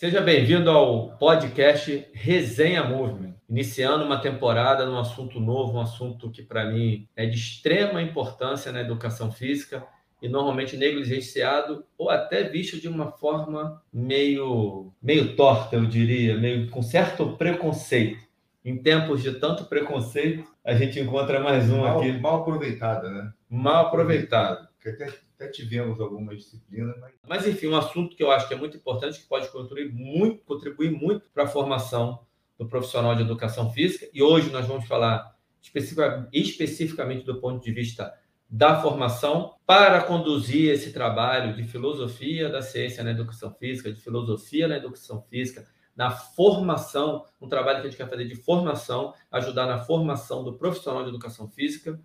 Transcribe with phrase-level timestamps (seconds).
[0.00, 6.42] Seja bem-vindo ao podcast Resenha Movement, iniciando uma temporada num assunto novo, um assunto que
[6.42, 9.86] para mim é de extrema importância na educação física
[10.22, 16.70] e normalmente negligenciado ou até visto de uma forma meio meio torta, eu diria, meio
[16.70, 18.26] com certo preconceito.
[18.64, 22.12] Em tempos de tanto preconceito, a gente encontra mais um mal, aqui.
[22.12, 23.30] Mal aproveitada, né?
[23.50, 24.66] Mal aproveitado.
[24.80, 27.14] Até, até tivemos algumas disciplinas, mas...
[27.26, 30.44] mas enfim, um assunto que eu acho que é muito importante, que pode contribuir muito,
[30.44, 32.26] contribuir muito para a formação
[32.58, 34.06] do profissional de educação física.
[34.12, 38.12] E hoje nós vamos falar especificamente do ponto de vista
[38.48, 44.68] da formação para conduzir esse trabalho de filosofia da ciência na educação física, de filosofia
[44.68, 49.66] na educação física, na formação, um trabalho que a gente quer fazer de formação, ajudar
[49.66, 51.98] na formação do profissional de educação física.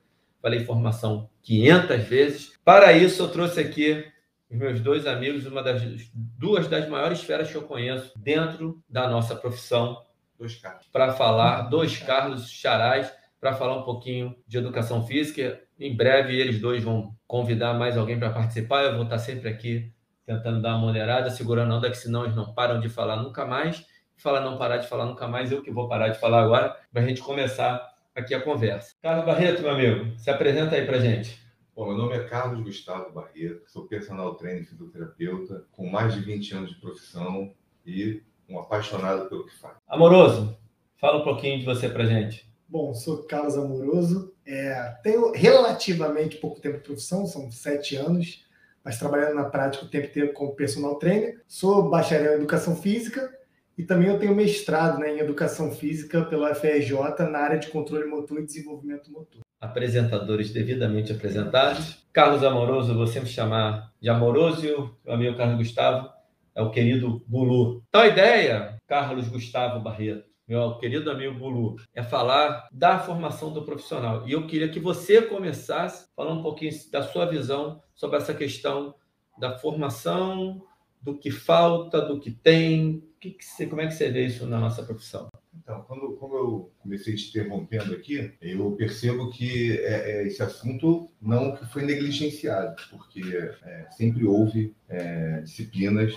[0.45, 2.54] Falei formação 500 vezes.
[2.63, 4.05] Para isso, eu trouxe aqui
[4.48, 5.81] os meus dois amigos, uma das
[6.13, 10.04] duas das maiores feras que eu conheço dentro da nossa profissão.
[10.38, 10.85] Dois Carlos.
[10.94, 15.60] Para falar, dois Carlos Charais, para falar um pouquinho de educação física.
[15.79, 18.84] Em breve, eles dois vão convidar mais alguém para participar.
[18.84, 19.91] Eu vou estar sempre aqui
[20.27, 23.48] tentando dar uma moderada, segurando a onda, que senão eles não param de falar nunca
[23.48, 23.84] mais.
[24.15, 27.02] Fala não parar de falar nunca mais, eu que vou parar de falar agora, para
[27.02, 28.96] a gente começar aqui a conversa.
[29.02, 31.38] Carlos Barreto, meu amigo, se apresenta aí para gente.
[31.76, 36.21] Bom, meu nome é Carlos Gustavo Barreto, sou personal trainer e fisioterapeuta, com mais de
[36.21, 37.54] 20 anos de profissão
[37.86, 39.76] e um apaixonado pelo que faz.
[39.86, 40.58] Amoroso,
[40.96, 42.49] fala um pouquinho de você para gente.
[42.70, 48.46] Bom, sou Carlos Amoroso, é, tenho relativamente pouco tempo de profissão, são sete anos,
[48.82, 51.43] mas trabalhando na prática o tempo inteiro como personal trainer.
[51.48, 53.30] Sou bacharel em educação física
[53.77, 56.93] e também eu tenho mestrado né, em educação física pela FRJ
[57.29, 59.41] na área de controle motor e desenvolvimento motor.
[59.59, 62.05] Apresentadores devidamente apresentados.
[62.13, 66.09] Carlos Amoroso, vou sempre chamar de Amoroso e o meu amigo Carlos Gustavo
[66.56, 67.84] é o querido Bulu.
[67.90, 73.66] Então a ideia, Carlos Gustavo Barreto, meu querido amigo Bulu, é falar da formação do
[73.66, 74.28] profissional.
[74.28, 78.96] E eu queria que você começasse falando um pouquinho da sua visão sobre essa questão
[79.38, 80.62] da formação,
[81.02, 83.03] do que falta, do que tem.
[83.25, 85.28] Que que você, como é que você vê isso na nossa profissão?
[85.56, 91.09] Então, quando, quando eu comecei te interrompendo aqui, eu percebo que é, é, esse assunto
[91.19, 93.22] não que foi negligenciado, porque
[93.63, 96.13] é, sempre houve é, disciplinas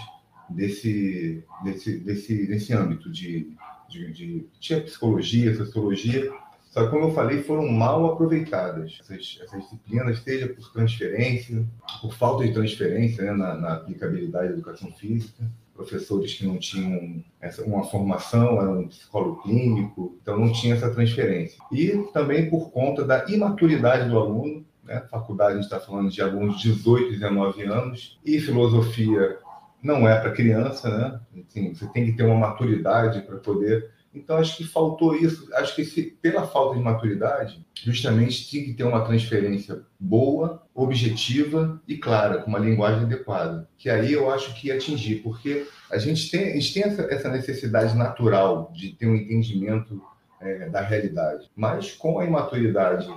[0.50, 3.56] desse, desse, desse, desse âmbito de
[3.88, 6.30] de, de tinha psicologia, sociologia,
[6.70, 8.98] só que, como eu falei, foram mal aproveitadas.
[9.00, 11.66] Essas, essas disciplinas, seja por transferência,
[12.00, 17.22] por falta de transferência né, na, na, aplicabilidade da educação física, professores que não tinham
[17.40, 21.56] essa, uma formação, eram um psicólogo clínico, então não tinha essa transferência.
[21.70, 26.20] E também por conta da imaturidade do aluno, né, faculdade a gente está falando de
[26.20, 29.38] alunos de 18, 19 anos, e filosofia
[29.80, 31.20] não é para criança, né?
[31.48, 33.88] Assim, você tem que ter uma maturidade para poder.
[34.14, 35.48] Então, acho que faltou isso.
[35.54, 41.80] Acho que se, pela falta de maturidade, justamente tinha que ter uma transferência boa, objetiva
[41.86, 43.68] e clara, com uma linguagem adequada.
[43.76, 47.96] Que aí eu acho que atingir, porque a gente tem, a gente tem essa, necessidade
[47.96, 50.02] natural de ter um entendimento
[50.40, 51.50] é, da realidade.
[51.54, 53.08] Mas com a imaturidade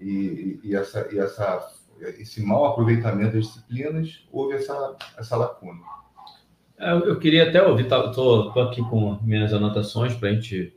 [0.00, 1.66] e, e, e, essa, e essa,
[2.18, 5.80] esse mau aproveitamento das disciplinas, houve essa, essa lacuna.
[6.78, 10.74] É, eu queria até ouvir, estou tá, aqui com minhas anotações para a gente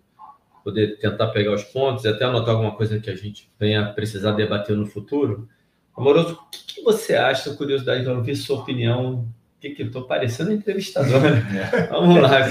[0.63, 4.33] poder tentar pegar os pontos e até anotar alguma coisa que a gente venha precisar
[4.33, 5.47] debater no futuro.
[5.95, 9.27] Amoroso, o que, que você acha, curiosidade de ouvir sua opinião
[9.59, 11.19] que que estou parecendo entrevistador?
[11.19, 11.87] Né?
[11.89, 12.41] Vamos lá.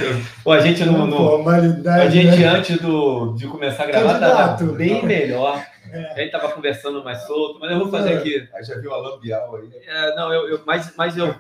[0.43, 2.47] Pô, a gente não, não a gente né?
[2.49, 5.65] antes do, de começar a gravar estava bem melhor.
[5.93, 5.99] É.
[5.99, 8.17] A gente estava conversando mais solto, mas eu vou fazer é.
[8.17, 8.49] aqui.
[8.53, 9.71] Aí já viu a lambial aí.
[9.87, 11.34] É, não, eu, eu mas, mas eu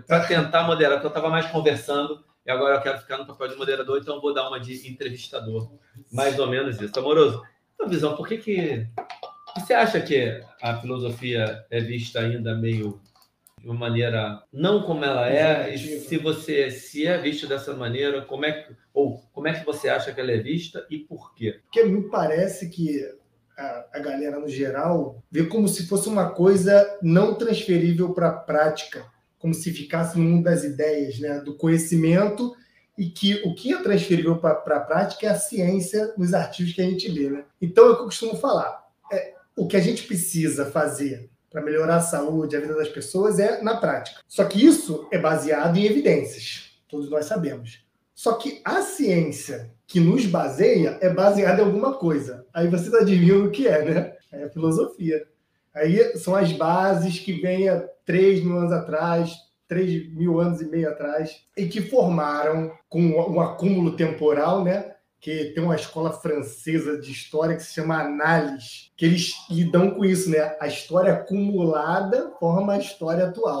[0.00, 3.48] para tentar moderar, porque eu estava mais conversando e agora eu quero ficar no papel
[3.48, 5.70] de moderador, então eu vou dar uma de entrevistador.
[6.12, 6.98] Mais ou menos isso.
[6.98, 7.42] Amoroso,
[7.76, 8.86] tua visão, por que, que
[9.56, 13.00] você acha que a filosofia é vista ainda meio
[13.60, 15.74] de uma maneira não como ela é?
[15.74, 19.66] E se você se é vista dessa maneira, como é que ou como é que
[19.66, 21.60] você acha que ela é vista e por quê?
[21.64, 23.02] Porque me parece que
[23.58, 28.32] a, a galera no geral vê como se fosse uma coisa não transferível para a
[28.32, 29.04] prática
[29.46, 32.52] como se ficasse no mundo das ideias, né, do conhecimento,
[32.98, 36.82] e que o que é transferível para a prática é a ciência nos artigos que
[36.82, 37.30] a gente lê.
[37.30, 37.44] Né?
[37.62, 38.84] Então, é o que eu costumo falar.
[39.12, 43.38] É, o que a gente precisa fazer para melhorar a saúde, a vida das pessoas,
[43.38, 44.20] é na prática.
[44.26, 47.86] Só que isso é baseado em evidências, todos nós sabemos.
[48.16, 52.44] Só que a ciência que nos baseia é baseada em alguma coisa.
[52.52, 54.16] Aí você está adivinhando o que é, né?
[54.32, 55.24] É a filosofia.
[55.76, 59.36] Aí são as bases que vêm há 3 mil anos atrás,
[59.68, 64.94] 3 mil anos e meio atrás, e que formaram com um acúmulo temporal, né?
[65.20, 70.04] Que tem uma escola francesa de história que se chama Análise, que eles lidam com
[70.04, 70.56] isso, né?
[70.58, 73.60] A história acumulada forma a história atual.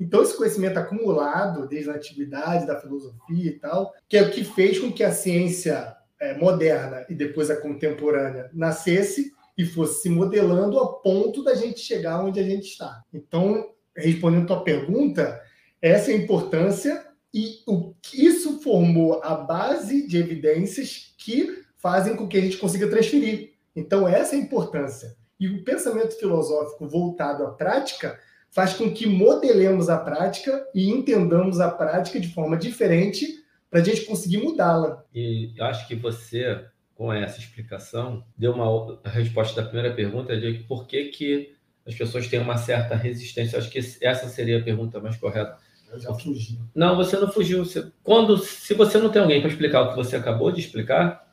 [0.00, 4.42] Então, esse conhecimento acumulado desde a antiguidade, da filosofia e tal, que é o que
[4.42, 10.08] fez com que a ciência é, moderna e depois a contemporânea nascesse e fosse se
[10.08, 13.02] modelando a ponto da gente chegar onde a gente está.
[13.12, 15.40] Então, respondendo a tua pergunta,
[15.80, 22.28] essa é a importância e o isso formou a base de evidências que fazem com
[22.28, 23.54] que a gente consiga transferir.
[23.74, 25.16] Então, essa é a importância.
[25.38, 28.18] E o pensamento filosófico voltado à prática
[28.50, 33.84] faz com que modelemos a prática e entendamos a prática de forma diferente para a
[33.84, 35.04] gente conseguir mudá-la.
[35.12, 40.64] E acho que você, com essa explicação, deu uma a resposta da primeira pergunta de
[40.68, 41.54] por que, que
[41.86, 43.58] as pessoas têm uma certa resistência.
[43.58, 45.56] Acho que essa seria a pergunta mais correta.
[45.92, 46.58] Eu já fugi.
[46.74, 47.64] Não, você não fugiu.
[47.64, 51.28] Você, quando, se você não tem alguém para explicar o que você acabou de explicar,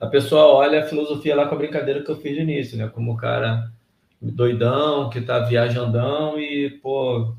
[0.00, 2.88] a pessoa olha a filosofia lá com a brincadeira que eu fiz no início, né?
[2.88, 3.70] Como o cara
[4.20, 7.34] doidão, que tá viajandão e, pô,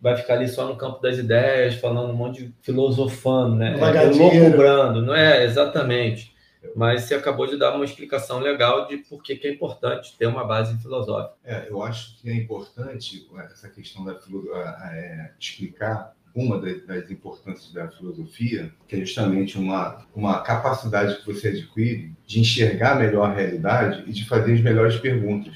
[0.00, 3.76] vai ficar ali só no campo das ideias, falando um monte de filosofando, né?
[3.78, 5.44] É, louco brando, não é?
[5.44, 6.31] Exatamente.
[6.74, 10.44] Mas você acabou de dar uma explicação legal de por que, é importante ter uma
[10.44, 11.34] base filosófica.
[11.44, 14.18] É, eu acho que é importante essa questão da
[14.92, 21.48] é, explicar uma das importâncias da filosofia, que é justamente uma, uma capacidade que você
[21.48, 25.54] adquire de enxergar melhor a realidade e de fazer as melhores perguntas.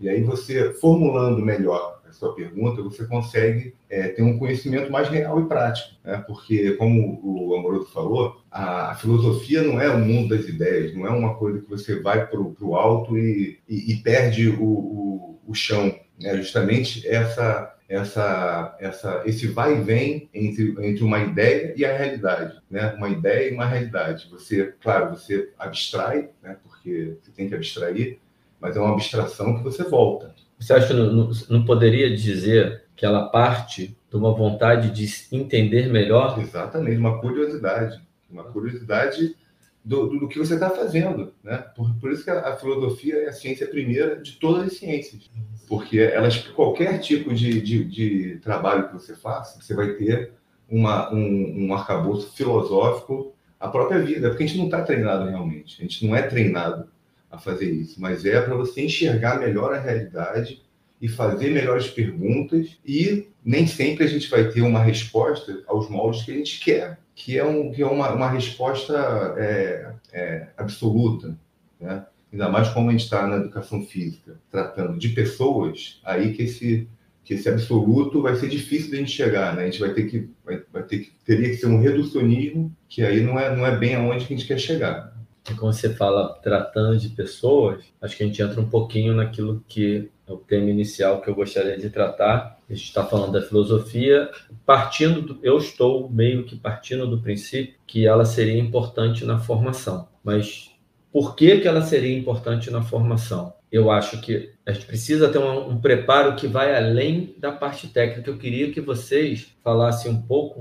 [0.00, 5.40] E aí você, formulando melhor sua pergunta, você consegue é, ter um conhecimento mais real
[5.40, 5.94] e prático.
[6.04, 6.22] Né?
[6.26, 11.10] Porque, como o Amoroso falou, a, filosofia não é o mundo das ideias, não é
[11.10, 15.54] uma coisa que você vai para o alto e, e, e perde o, o, o
[15.54, 15.94] chão.
[16.22, 21.96] É justamente essa essa, essa, esse vai e vem entre, entre uma ideia e a
[21.96, 22.92] realidade, né?
[22.92, 24.28] Uma ideia e uma realidade.
[24.30, 26.58] Você, claro, você abstrai, né?
[26.62, 28.18] Porque você tem que abstrair,
[28.60, 30.34] mas é uma abstração que você volta.
[30.58, 35.88] Você acha que não, não poderia dizer que ela parte de uma vontade de entender
[35.88, 36.38] melhor?
[36.40, 38.00] Exatamente, uma curiosidade.
[38.30, 39.36] Uma curiosidade
[39.84, 41.32] do, do, que você está fazendo.
[41.42, 41.56] Né?
[41.74, 45.30] Por, por isso que a, a, filosofia é a ciência primeira de todas as ciências.
[45.66, 50.32] Porque elas, qualquer tipo de, de, de trabalho que você faça, você vai ter
[50.68, 54.28] uma, um, um arcabouço filosófico a própria vida.
[54.28, 55.76] Porque a gente não está treinado realmente.
[55.80, 56.88] A gente não é treinado
[57.30, 60.62] a fazer isso, mas é para você enxergar melhor a realidade
[61.00, 66.22] e fazer melhores perguntas e nem sempre a gente vai ter uma resposta aos moldes
[66.22, 68.94] que a gente quer, que é, um, que é uma, uma resposta
[69.36, 71.38] é, é, absoluta,
[71.80, 72.04] né?
[72.30, 76.86] Ainda mais como a gente está na educação física, tratando de pessoas, aí que esse,
[77.24, 79.62] que esse absoluto vai ser difícil de a gente chegar, né?
[79.62, 83.02] A gente vai ter que, vai, vai ter que, teria que ser um reducionismo, que
[83.02, 85.17] aí não é, não é bem aonde que a gente quer chegar.
[85.50, 89.64] E quando você fala tratando de pessoas, acho que a gente entra um pouquinho naquilo
[89.66, 92.58] que é o tema inicial que eu gostaria de tratar.
[92.68, 94.30] A gente está falando da filosofia,
[94.66, 100.08] partindo do, eu estou meio que partindo do princípio que ela seria importante na formação.
[100.22, 100.70] Mas
[101.10, 103.54] por que, que ela seria importante na formação?
[103.70, 107.88] Eu acho que a gente precisa ter um, um preparo que vai além da parte
[107.88, 108.30] técnica.
[108.30, 110.60] Eu queria que vocês falassem um pouco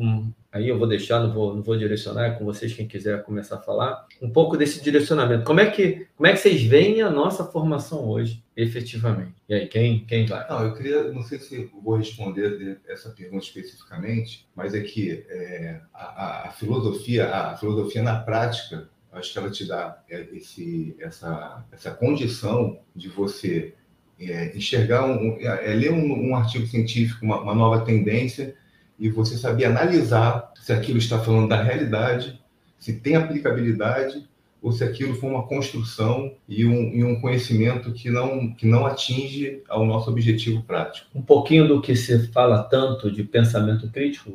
[0.58, 3.58] aí eu vou deixar, não vou, não vou direcionar, é com vocês quem quiser começar
[3.58, 5.44] a falar, um pouco desse direcionamento.
[5.44, 9.36] Como é que, como é que vocês veem a nossa formação hoje, efetivamente?
[9.48, 10.48] E aí, quem, quem vai?
[10.50, 15.80] Não, eu queria, não sei se vou responder essa pergunta especificamente, mas é que é,
[15.94, 21.92] a, a, filosofia, a filosofia na prática, acho que ela te dá esse, essa, essa
[21.92, 23.74] condição de você
[24.20, 28.56] é, enxergar, um, é, ler um, um artigo científico, uma, uma nova tendência,
[29.00, 32.42] e você saber analisar se aquilo está falando da realidade,
[32.80, 34.28] se tem aplicabilidade
[34.62, 38.86] ou se aquilo foi uma construção e um, e um conhecimento que não, que não
[38.86, 41.08] atinge ao nosso objetivo prático.
[41.14, 44.32] Um pouquinho do que se fala tanto de pensamento crítico?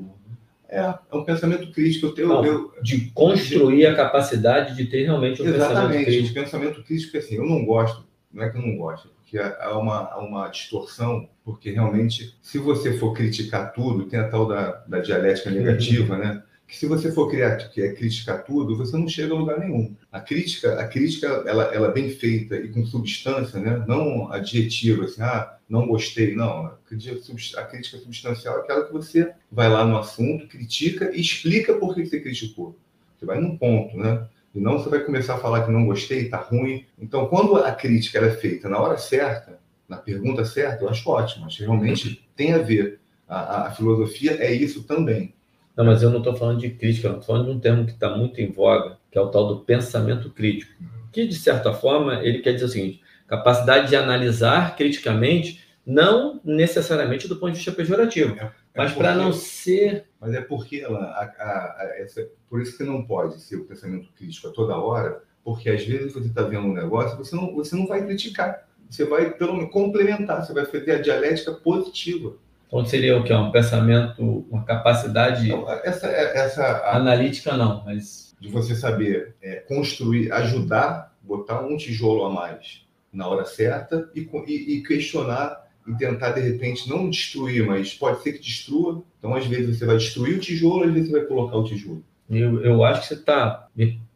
[0.73, 2.15] É, é um pensamento crítico.
[2.19, 3.87] Eu, não, eu, de construir de...
[3.87, 6.11] a capacidade de ter realmente um Exatamente, pensamento crítico.
[6.11, 9.79] Exatamente, pensamento crítico, assim, eu não gosto, não é que eu não gosto, porque há
[9.79, 14.83] uma, há uma distorção, porque realmente, se você for criticar tudo, tem a tal da,
[14.89, 16.43] da dialética negativa, né?
[16.67, 19.95] Que se você for criar, que é criticar tudo, você não chega a lugar nenhum.
[20.11, 23.85] A crítica, a crítica, ela, ela é bem feita e com substância, né?
[23.87, 26.67] Não adjetiva, assim, ah, não gostei, não.
[26.67, 31.95] A crítica substancial é aquela que você vai lá no assunto, critica e explica por
[31.95, 32.77] que você criticou.
[33.17, 34.29] Você vai num ponto, né?
[34.55, 36.85] E não você vai começar a falar que não gostei, tá ruim.
[37.01, 41.47] Então, quando a crítica é feita na hora certa, na pergunta certa, eu acho ótimo.
[41.47, 43.01] Acho que realmente tem a ver.
[43.27, 45.33] a, a filosofia é isso também.
[45.75, 47.93] Não, mas eu não estou falando de crítica, eu estou falando de um termo que
[47.93, 50.71] está muito em voga, que é o tal do pensamento crítico.
[51.11, 53.01] Que, de certa forma, ele quer dizer o seguinte:
[53.33, 59.15] capacidade de analisar criticamente, não necessariamente do ponto de vista pejorativo, é, é mas para
[59.15, 60.05] não ser.
[60.21, 63.65] Mas é porque ela, a, a, a, essa, por isso que não pode ser o
[63.65, 67.55] pensamento crítico a toda hora, porque às vezes você está vendo um negócio, você não,
[67.55, 72.35] você não vai criticar, você vai pelo menos complementar, você vai fazer a dialética positiva.
[72.67, 73.33] Então seria o que?
[73.33, 80.31] Um pensamento, uma capacidade não, essa, essa, analítica não, mas de você saber é, construir,
[80.33, 82.82] ajudar, botar um tijolo a mais
[83.13, 88.23] na hora certa e, e, e, questionar e tentar de repente não destruir, mas pode
[88.23, 89.03] ser que destrua.
[89.19, 92.03] Então às vezes você vai destruir o tijolo, às vezes você vai colocar o tijolo.
[92.31, 93.69] Eu, eu acho que você está,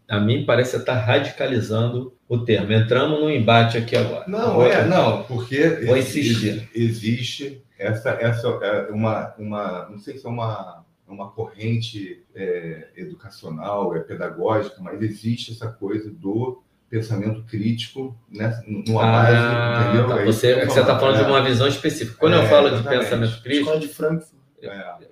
[0.09, 2.73] a mim parece que você está radicalizando o termo.
[2.73, 4.25] Entramos num embate aqui agora.
[4.27, 6.69] Não, vou, é, não, porque vou insistir.
[6.75, 13.95] existe essa, essa é uma, uma, não sei se é uma, uma corrente é, educacional,
[13.95, 20.09] é pedagógica, mas existe essa coisa do pensamento crítico né, numa ah, base, entendeu?
[20.09, 20.23] Tá.
[20.23, 21.25] É você é está falando é.
[21.25, 22.17] de uma visão específica.
[22.19, 22.99] Quando eu é, falo exatamente.
[22.99, 23.79] de pensamento crítico...
[23.79, 24.37] de Frankfurt.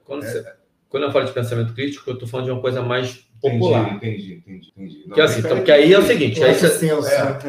[0.04, 0.44] Quando, você,
[0.88, 3.94] quando eu falo de pensamento crítico, eu estou falando de uma coisa mais popular.
[3.94, 5.08] Entendi, entendi, entendi.
[5.12, 6.90] que, assim, então, que aí é o seguinte, aí você,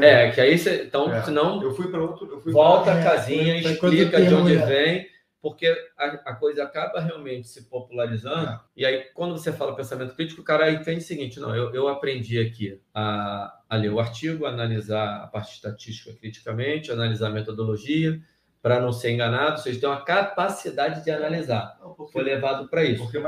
[0.01, 1.22] é, é, que aí você, então, é.
[1.24, 5.08] senão, eu fui para outro, eu fui volta a casinha, explica de onde vem,
[5.45, 8.49] porque a, a, coisa acaba realmente se popularizando.
[8.49, 8.59] É.
[8.75, 11.87] E aí, quando você fala pensamento crítico, o cara entende o seguinte: não, eu, eu
[11.87, 17.29] aprendi aqui a, a ler o artigo, a analisar a parte estatística criticamente, analisar a
[17.29, 18.19] metodologia,
[18.59, 21.77] para não ser enganado, vocês têm uma capacidide de analisar.
[21.79, 23.03] Não, porque, Foi levado para isso.
[23.03, 23.21] Porque,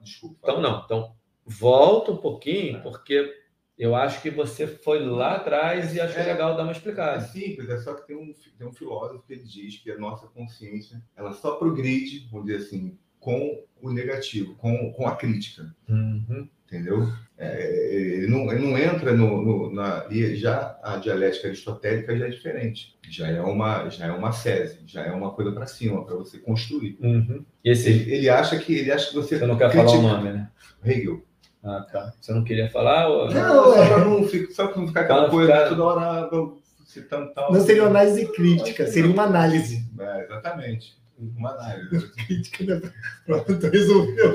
[0.00, 0.38] desculpa.
[0.44, 0.84] Então, não.
[0.84, 2.80] Então, volta um pouquinho, é.
[2.82, 3.34] porque
[3.82, 7.16] eu acho que você foi lá atrás e acho é, legal dar uma explicada.
[7.16, 9.98] É simples, é só que tem um, tem um filósofo que ele diz que a
[9.98, 15.74] nossa consciência ela só progride, vamos dizer assim, com o negativo, com, com a crítica.
[15.88, 16.48] Uhum.
[16.64, 17.08] Entendeu?
[17.36, 20.06] É, ele, não, ele não entra no, no, na.
[20.08, 22.96] E já a dialética aristotélica já é diferente.
[23.10, 26.38] Já é uma, já é uma sese, já é uma coisa para cima, para você
[26.38, 26.96] construir.
[27.00, 27.44] Uhum.
[27.64, 27.90] Esse...
[27.90, 29.40] Ele, ele, acha que, ele acha que você.
[29.40, 29.90] Você não quer critica...
[29.90, 30.50] falar o nome, né?
[30.84, 31.24] Hegel.
[31.64, 32.12] Ah, tá.
[32.20, 33.08] Você não queria falar?
[33.08, 33.30] Ou...
[33.30, 35.68] Não, só para não, só não ficar aquela coisa ficar...
[35.68, 36.28] toda hora
[36.84, 37.52] citando tal.
[37.52, 39.88] Não seria uma análise crítica, seria uma análise.
[39.98, 41.00] É, exatamente.
[41.18, 42.10] Uma análise.
[42.26, 42.92] Crítica, né?
[43.24, 44.34] Pronto, resolveu.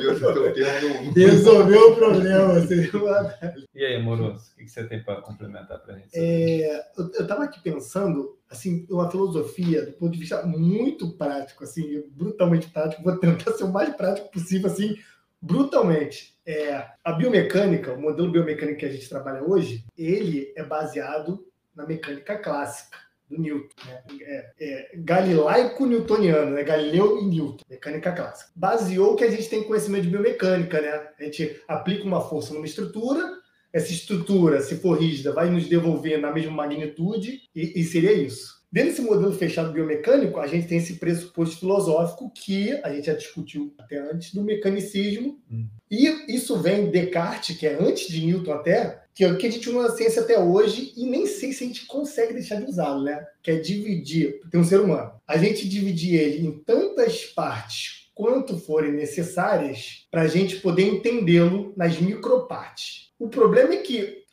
[1.14, 2.62] Resolveu o problema.
[2.66, 3.66] Seria uma análise.
[3.76, 6.10] E aí, Moroso, o que você tem para complementar para a gente?
[6.14, 12.04] É, eu estava aqui pensando, assim, uma filosofia do ponto de vista muito prático, assim,
[12.12, 13.04] brutalmente prático.
[13.04, 14.96] Vou tentar ser o mais prático possível, assim,
[15.42, 16.37] brutalmente.
[16.48, 21.86] É, a biomecânica, o modelo biomecânico que a gente trabalha hoje, ele é baseado na
[21.86, 22.98] mecânica clássica
[23.30, 23.76] do Newton.
[23.86, 24.02] Né?
[24.22, 26.64] É, é, galilaico-newtoniano, né?
[26.64, 28.50] Galileu e Newton, mecânica clássica.
[28.56, 31.10] Baseou que a gente tem conhecimento de biomecânica, né?
[31.20, 33.38] A gente aplica uma força numa estrutura,
[33.74, 38.57] essa estrutura, se for rígida, vai nos devolver na mesma magnitude, e, e seria isso.
[38.72, 43.14] Dentro desse modelo fechado biomecânico, a gente tem esse pressuposto filosófico que a gente já
[43.14, 45.40] discutiu até antes do mecanicismo.
[45.50, 45.68] Hum.
[45.90, 49.52] E isso vem Descartes, que é antes de Newton até, que é o que a
[49.52, 52.66] gente usa na ciência até hoje e nem sei se a gente consegue deixar de
[52.66, 53.26] usá-lo, né?
[53.42, 55.14] Que é dividir, tem um ser humano.
[55.26, 61.74] A gente dividir ele em tantas partes quanto forem necessárias para a gente poder entendê-lo
[61.78, 63.12] nas micropartes.
[63.18, 64.24] O problema é que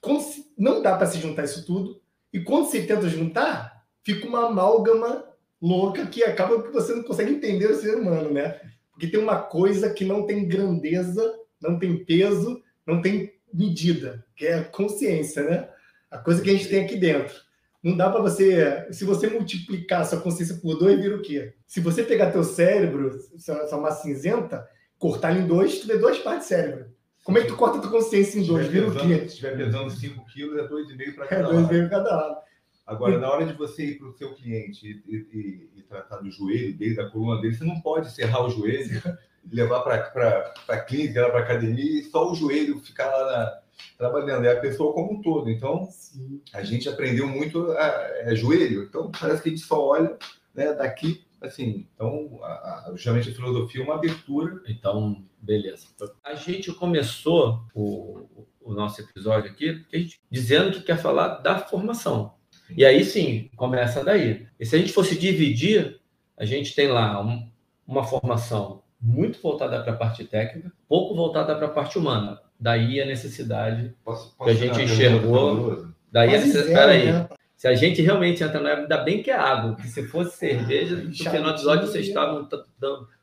[0.59, 2.01] não dá para se juntar isso tudo,
[2.33, 3.74] e quando se tenta juntar,
[4.05, 5.25] fica uma amálgama
[5.61, 8.61] louca que acaba que você não consegue entender o ser humano, né?
[8.91, 14.47] Porque tem uma coisa que não tem grandeza, não tem peso, não tem medida, que
[14.47, 15.69] é a consciência, né?
[16.11, 17.35] A coisa que a gente tem aqui dentro.
[17.83, 21.55] Não dá para você, se você multiplicar sua consciência por dois, vira o quê?
[21.67, 24.67] Se você pegar teu cérebro, sua massa cinzenta,
[24.99, 26.87] cortar ele em dois, tu vê duas partes do cérebro.
[27.25, 28.69] Como é que tu corta tua consciência em dois?
[28.69, 29.21] Vira o quê?
[29.21, 31.59] Se estiver pesando 5 quilos, é 2,5 para cada lado.
[31.59, 32.37] É 2,5 para cada lado.
[32.87, 36.31] Agora, na hora de você ir para o seu cliente e, e, e, tratar do
[36.31, 39.01] joelho dele, da coluna dele, você não pode serrar o joelho,
[39.51, 43.61] levar para a clínica, para a academia e só o joelho ficar lá na,
[43.97, 44.45] trabalhando.
[44.45, 45.51] É a pessoa como um todo.
[45.51, 46.43] Então, Sim.
[46.53, 47.87] a gente aprendeu muito a,
[48.21, 48.83] é joelho.
[48.83, 50.19] Então, parece que a gente só olha
[50.55, 51.87] né, daqui, assim.
[51.95, 52.47] Então, a,
[52.89, 54.63] a, justamente a filosofia é uma abertura.
[54.69, 55.87] Então, beleza.
[56.23, 62.35] A gente começou o, o nosso episódio aqui gente, dizendo que quer falar da formação.
[62.77, 64.47] E aí sim, começa daí.
[64.59, 66.01] E se a gente fosse dividir,
[66.37, 67.49] a gente tem lá um,
[67.87, 72.41] uma formação muito voltada para a parte técnica, pouco voltada para a parte humana.
[72.59, 75.89] Daí a necessidade posso, posso que a gente enxergou.
[76.11, 76.93] Daí a necessidade.
[76.93, 77.13] aí.
[77.13, 77.29] Né?
[77.57, 80.97] Se a gente realmente entra na ainda bem que é água, que se fosse cerveja,
[80.97, 82.49] no final do episódio vocês estavam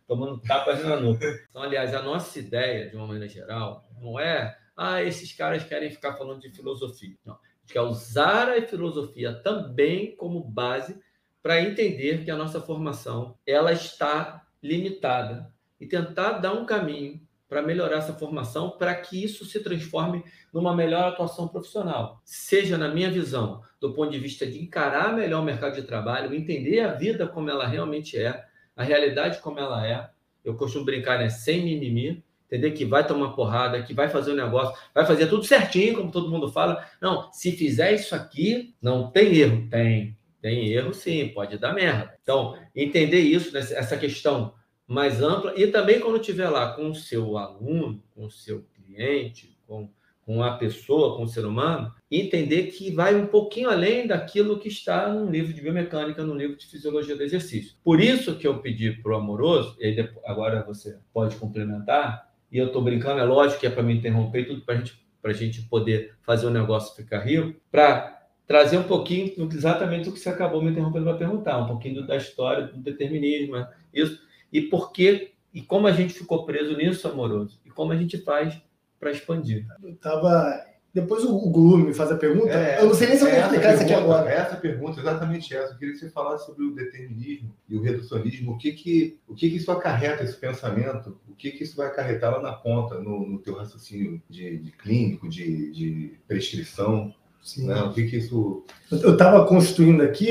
[0.07, 1.25] tomando tapas na nuca.
[1.49, 5.89] Então, aliás, a nossa ideia, de uma maneira geral, não é, ah, esses caras querem
[5.89, 7.15] ficar falando de filosofia.
[7.25, 7.37] Não.
[7.61, 10.99] Gente quer usar a filosofia também como base
[11.41, 17.19] para entender que a nossa formação ela está limitada e tentar dar um caminho
[17.51, 22.21] para melhorar essa formação, para que isso se transforme numa melhor atuação profissional.
[22.23, 26.33] Seja, na minha visão, do ponto de vista de encarar melhor o mercado de trabalho,
[26.33, 30.09] entender a vida como ela realmente é, a realidade como ela é.
[30.45, 31.27] Eu costumo brincar, né?
[31.27, 35.27] Sem mimimi, entender que vai tomar porrada, que vai fazer o um negócio, vai fazer
[35.27, 36.85] tudo certinho, como todo mundo fala.
[37.01, 39.69] Não, se fizer isso aqui, não tem erro.
[39.69, 42.13] Tem, tem erro sim, pode dar merda.
[42.21, 44.53] Então, entender isso, essa questão
[44.85, 49.57] mais ampla, e também quando estiver lá com o seu aluno, com o seu cliente,
[49.65, 49.89] com,
[50.25, 54.67] com a pessoa, com o ser humano, entender que vai um pouquinho além daquilo que
[54.67, 57.77] está no livro de biomecânica, no livro de fisiologia do exercício.
[57.81, 62.67] Por isso que eu pedi para o amoroso, e agora você pode complementar, e eu
[62.67, 66.15] estou brincando, é lógico que é para me interromper tudo para gente, a gente poder
[66.23, 70.71] fazer o negócio ficar rico, para trazer um pouquinho exatamente o que você acabou me
[70.71, 73.55] interrompendo para perguntar, um pouquinho da história do determinismo,
[73.93, 74.19] isso.
[74.51, 78.17] E por que e como a gente ficou preso nisso, amoroso, e como a gente
[78.17, 78.59] faz
[78.99, 79.65] para expandir.
[79.83, 82.51] Eu tava depois o Glu me faz a pergunta.
[82.51, 84.29] É, eu não sei nem se eu vou explicar isso aqui agora.
[84.29, 85.73] Essa pergunta, exatamente essa.
[85.73, 88.51] Eu queria que você falasse sobre o determinismo e o reducionismo.
[88.51, 91.17] O que que, o que, que isso acarreta, esse pensamento?
[91.29, 94.71] O que, que isso vai acarretar lá na ponta, no, no teu raciocínio de, de
[94.71, 97.15] clínico, de, de prescrição?
[97.41, 97.67] Sim.
[97.67, 97.81] Né?
[97.83, 98.65] O que que isso...
[98.91, 100.27] Eu estava construindo aqui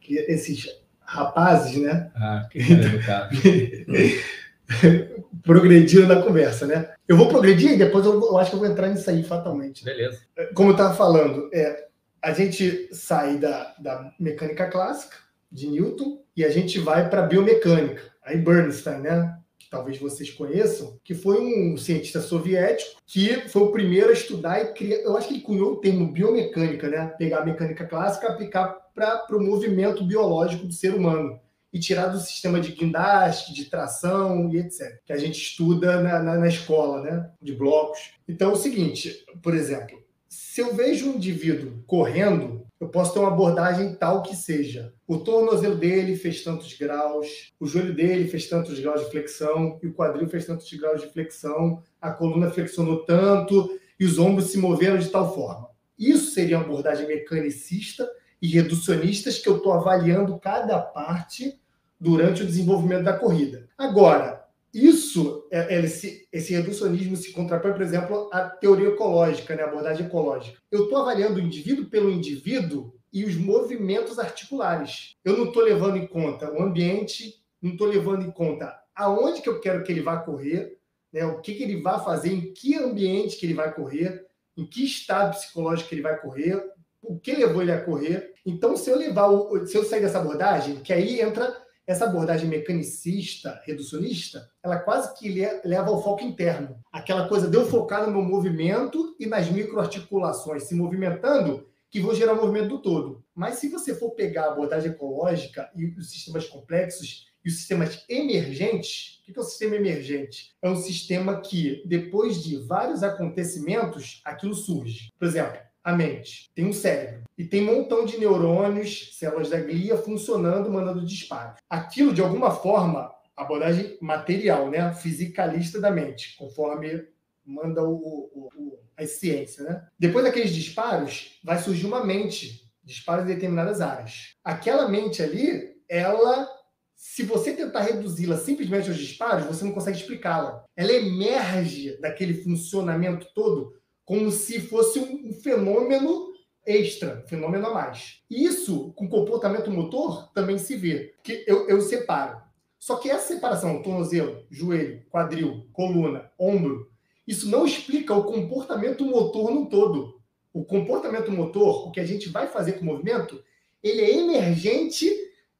[0.00, 2.12] que esses rapazes, né?
[2.14, 2.60] Ah, que
[5.44, 6.94] progrediram na conversa, né?
[7.06, 9.84] Eu vou progredir e depois eu, eu, acho que eu vou entrar nisso aí fatalmente.
[9.84, 10.18] Beleza.
[10.54, 11.86] Como eu estava falando, é,
[12.20, 15.16] a gente sai da, da mecânica clássica,
[15.52, 18.02] de Newton, e a gente vai para a biomecânica.
[18.24, 19.38] Aí Bernstein, né?
[19.58, 24.60] Que talvez vocês conheçam, que foi um cientista soviético que foi o primeiro a estudar
[24.60, 24.96] e criar.
[25.02, 27.14] Eu acho que ele cunhou o termo biomecânica, né?
[27.18, 31.38] Pegar a mecânica clássica e aplicar para o movimento biológico do ser humano
[31.74, 35.00] e tirar do sistema de guindaste, de tração e etc.
[35.04, 37.30] Que a gente estuda na, na, na, escola, né?
[37.42, 38.12] De blocos.
[38.28, 43.18] Então é o seguinte, por exemplo, se eu vejo um indivíduo correndo, eu posso ter
[43.18, 44.94] uma abordagem tal que seja.
[45.04, 49.88] O tornozelo dele fez tantos graus, o joelho dele fez tantos graus de flexão, e
[49.88, 54.58] o quadril fez tantos graus de flexão, a coluna flexionou tanto, e os ombros se
[54.58, 55.68] moveram de tal forma.
[55.98, 58.08] Isso seria uma abordagem mecanicista
[58.40, 61.58] e reducionistas que eu estou avaliando cada parte
[62.00, 63.68] durante o desenvolvimento da corrida.
[63.76, 69.62] Agora, isso, é, é, esse, esse reducionismo se contrapõe, por exemplo, à teoria ecológica, né,
[69.62, 70.58] abordagem ecológica.
[70.70, 75.14] Eu estou avaliando o indivíduo pelo indivíduo e os movimentos articulares.
[75.24, 79.48] Eu não estou levando em conta o ambiente, não estou levando em conta aonde que
[79.48, 80.78] eu quero que ele vá correr,
[81.12, 84.26] né, o que, que ele vai fazer, em que ambiente que ele vai correr,
[84.56, 86.64] em que estado psicológico que ele vai correr,
[87.02, 88.32] o que levou ele a correr.
[88.46, 92.48] Então, se eu levar, o, se eu sair dessa abordagem, que aí entra essa abordagem
[92.48, 96.78] mecanicista, reducionista, ela quase que leva ao foco interno.
[96.92, 102.14] Aquela coisa de eu focar no meu movimento e nas microarticulações se movimentando, que vão
[102.14, 103.24] gerar o movimento do todo.
[103.34, 108.04] Mas se você for pegar a abordagem ecológica e os sistemas complexos e os sistemas
[108.08, 110.56] emergentes, o que é o sistema emergente?
[110.60, 115.12] É um sistema que, depois de vários acontecimentos, aquilo surge.
[115.18, 119.60] Por exemplo, a mente, tem um cérebro e tem um montão de neurônios, células da
[119.60, 121.60] glia funcionando, mandando disparos.
[121.68, 124.94] Aquilo, de alguma forma, abordagem material, né?
[124.94, 127.06] fisicalista da mente, conforme
[127.44, 129.64] manda o, o, o, a ciência.
[129.64, 129.86] Né?
[129.98, 134.34] Depois daqueles disparos, vai surgir uma mente, disparos em determinadas áreas.
[134.42, 136.48] Aquela mente ali, ela
[136.96, 140.64] se você tentar reduzi-la simplesmente aos disparos, você não consegue explicá-la.
[140.74, 146.32] Ela emerge daquele funcionamento todo como se fosse um, fenômeno
[146.66, 148.22] extra, fenômeno a mais.
[148.30, 151.14] Isso, com comportamento motor, também se vê.
[151.22, 152.42] Que eu, eu separo.
[152.78, 156.90] Só que essa separação, tornozelo, joelho, quadril, coluna, ombro,
[157.26, 160.20] isso não explica o comportamento motor no todo.
[160.52, 163.42] O comportamento motor, o que a gente vai fazer com o movimento,
[163.82, 165.10] ele é emergente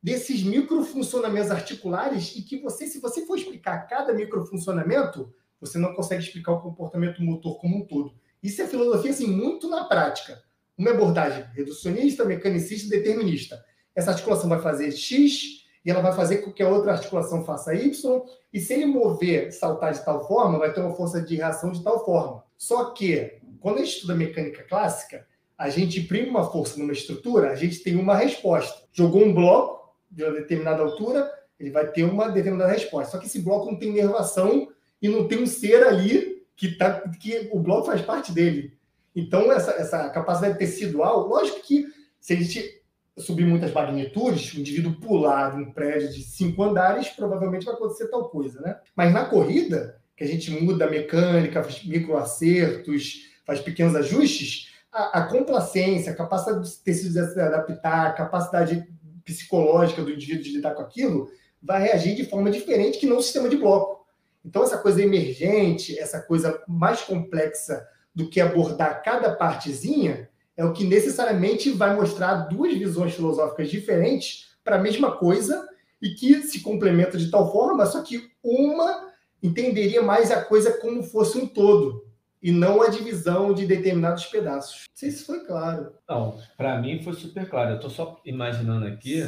[0.03, 6.23] desses microfuncionamentos articulares e que você, se você for explicar cada microfuncionamento, você não consegue
[6.23, 8.15] explicar o comportamento motor como um todo.
[8.45, 10.39] Isso é filosofia, assim, muito na prática.
[10.77, 13.65] Uma abordagem reducionista, mecanicista determinista.
[13.97, 17.75] Essa articulação vai fazer X e ela vai fazer com que a outra articulação faça
[17.75, 18.23] Y.
[18.53, 21.83] E se ele mover, saltar de tal forma, vai ter uma força de reação de
[21.83, 22.45] tal forma.
[22.59, 25.27] Só que, quando a gente estuda mecânica clássica,
[25.57, 28.83] a gente imprime uma força numa estrutura, a gente tem uma resposta.
[28.93, 33.13] Jogou um bloco de uma determinada altura, ele vai ter uma determinada resposta.
[33.13, 34.69] Só que esse bloco não tem inervação
[35.01, 38.77] e não tem um ser ali que, tá, que o bloco faz parte dele.
[39.15, 41.87] Então, essa, essa capacidade tecidual, lógico que
[42.21, 42.83] se a gente
[43.17, 48.29] subir muitas magnitudes, o indivíduo pular um prédio de cinco andares, provavelmente vai acontecer tal
[48.29, 48.77] coisa, né?
[48.97, 55.21] Mas na corrida, que a gente muda a mecânica, faz microacertos, faz pequenos ajustes, a,
[55.21, 58.89] a complacência, a capacidade do tecido de se adaptar, a capacidade
[59.25, 61.31] psicológica do indivíduo de lidar com aquilo,
[61.63, 64.04] vai reagir de forma diferente que não o sistema de bloco.
[64.45, 70.73] Então, essa coisa emergente, essa coisa mais complexa do que abordar cada partezinha, é o
[70.73, 75.69] que necessariamente vai mostrar duas visões filosóficas diferentes para a mesma coisa
[76.01, 79.09] e que se complementam de tal forma, só que uma
[79.43, 82.05] entenderia mais a coisa como fosse um todo
[82.43, 84.85] e não a divisão de determinados pedaços.
[84.87, 85.93] Não sei se foi claro.
[86.07, 87.71] Não, para mim foi super claro.
[87.71, 89.23] Eu estou só imaginando aqui.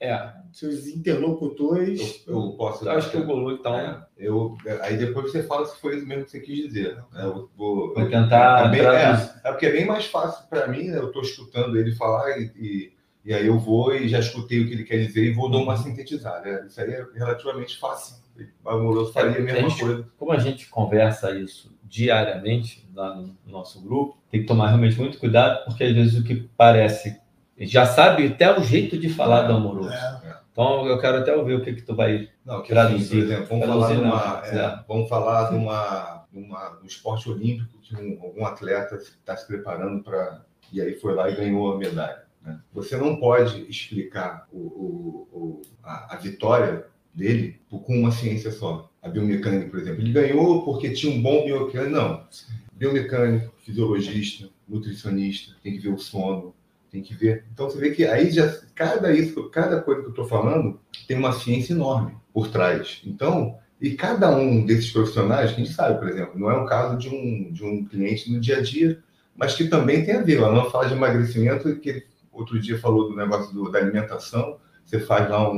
[0.00, 0.32] É.
[0.50, 2.24] Seus interlocutores.
[2.26, 2.86] Eu, eu posso.
[2.86, 3.78] Eu acho que o Golu, então.
[3.78, 6.96] É, eu, aí depois você fala se foi isso mesmo que você quis dizer.
[6.96, 7.22] Né?
[7.22, 8.66] Eu vou, vou tentar.
[8.66, 10.96] É, bem, é, é, porque é bem mais fácil para mim, né?
[10.96, 12.92] eu estou escutando ele falar e, e,
[13.26, 15.58] e, aí eu vou e já escutei o que ele quer dizer e vou dar
[15.58, 16.64] uma sintetizada.
[16.66, 18.16] Isso aí é relativamente fácil.
[18.64, 20.08] O amoroso faria a mesma a gente, coisa.
[20.16, 25.18] Como a gente conversa isso diariamente lá no nosso grupo, tem que tomar realmente muito
[25.18, 27.19] cuidado, porque às vezes o que parece
[27.66, 29.90] já sabe até o jeito de falar é, do amoroso.
[29.90, 30.40] É.
[30.52, 33.04] Então eu quero até ouvir o que, que tu vai não, que traduzir.
[33.04, 37.78] Assim, por exemplo, vamos falar, numa, é, vamos falar de uma, uma, um esporte olímpico
[37.80, 40.44] que um, algum atleta está se preparando para.
[40.72, 42.22] E aí foi lá e ganhou a medalha.
[42.42, 42.58] Né?
[42.72, 48.88] Você não pode explicar o, o, o a, a, vitória dele com uma ciência só.
[49.02, 50.02] A biomecânica, por exemplo.
[50.02, 51.90] Ele ganhou porque tinha um bom biomecânico.
[51.90, 52.26] Não.
[52.72, 56.54] Biomecânico, fisiologista, nutricionista, tem que ver o sono,
[56.90, 57.44] tem que ver.
[57.52, 61.16] Então você vê que aí já cada isso, cada coisa que eu estou falando tem
[61.16, 63.00] uma ciência enorme por trás.
[63.06, 66.66] Então, e cada um desses profissionais, que a gente sabe, por exemplo, não é um
[66.66, 69.02] caso de um, de um cliente no dia a dia,
[69.34, 70.36] mas que também tem a ver.
[70.36, 74.58] Ela não fala de emagrecimento, que outro dia falou do negócio do, da alimentação.
[74.84, 75.56] Você faz lá um,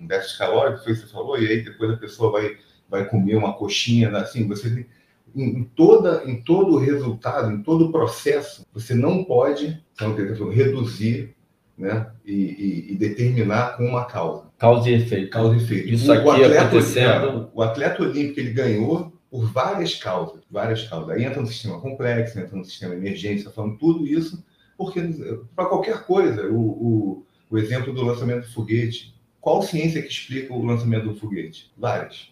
[0.00, 2.56] um, déficit calórico, foi o que você falou, e aí depois a pessoa vai,
[2.88, 4.20] vai comer uma coxinha, né?
[4.20, 4.86] assim, você
[5.34, 10.14] em, toda, em todo o resultado, em todo o processo, você não pode então,
[10.50, 11.34] reduzir
[11.76, 14.44] né, e, e, e, determinar com uma causa.
[14.58, 15.30] Causa e efeito.
[15.30, 15.88] Causa e efeito.
[15.88, 17.06] Isso o, aqui o atleta, acontecendo...
[17.06, 21.10] É, o atleta olímpico ele ganhou por várias causas, várias causas.
[21.10, 24.42] Aí entra no sistema complexo, entra no sistema emergência, falando tudo isso,
[24.76, 25.00] porque
[25.54, 30.52] para qualquer coisa, o, o, o exemplo do lançamento do foguete, qual ciência que explica
[30.52, 31.70] o lançamento do foguete?
[31.76, 32.30] Várias.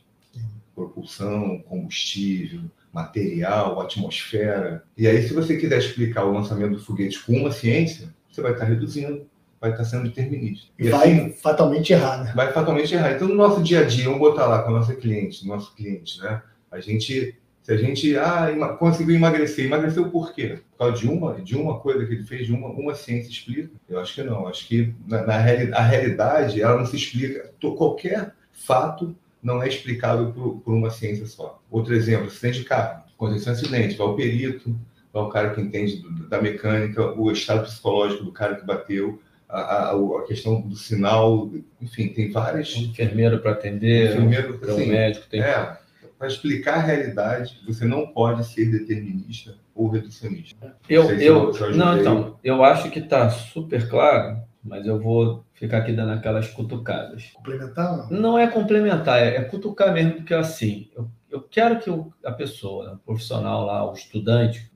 [0.75, 2.63] Propulsão, combustível,
[2.97, 4.83] material, atmosfera.
[4.97, 8.53] E aí, se você quiser explicar o lançamento do foguete com uma ciência, você vai
[8.53, 9.27] estar reduzindo,
[9.61, 10.69] vai estar sendo determinista.
[10.79, 12.33] E vai assim, fatalmente errar, né?
[12.35, 13.13] Vai fatalmente errar.
[13.13, 16.19] Então, no nosso dia a dia, vamos botar lá com a nossa cliente, nosso cliente,
[16.23, 16.43] né?
[16.73, 20.61] A gente, se a gente ah, conseguiu emagrecer, emagreceu por quê?
[20.71, 23.71] Por causa de uma, de uma coisa que ele fez, de uma, uma ciência explica?
[23.87, 24.49] Eu acho que não.
[24.49, 27.51] Acho que na, na a realidade, ela não se explica.
[27.77, 29.15] Qualquer fato
[29.47, 31.63] não é explicável por, por uma ciência só.
[31.71, 33.05] Outro exemplo, acidente de carro.
[33.15, 34.77] Aconteceu um acidente, vai o perito,
[35.13, 39.23] vai o cara que entende do, da mecânica, o estado psicológico do cara que bateu,
[39.49, 41.49] a, a, a questão do sinal,
[41.81, 42.77] enfim, tem várias...
[42.77, 45.41] Um enfermeiro para atender, enfermeiro, assim, um médico tem...
[45.41, 45.79] É,
[46.19, 50.75] para explicar a realidade, você não pode ser determinista ou reducionista.
[50.89, 55.93] Eu, eu não, então, eu acho que está super claro mas eu vou ficar aqui
[55.93, 57.31] dando aquelas cutucadas.
[57.35, 58.11] Complementar?
[58.11, 62.33] Não é complementar, é, é cutucar mesmo, porque assim, eu, eu quero que o, a
[62.33, 64.71] pessoa, o profissional lá, o estudante,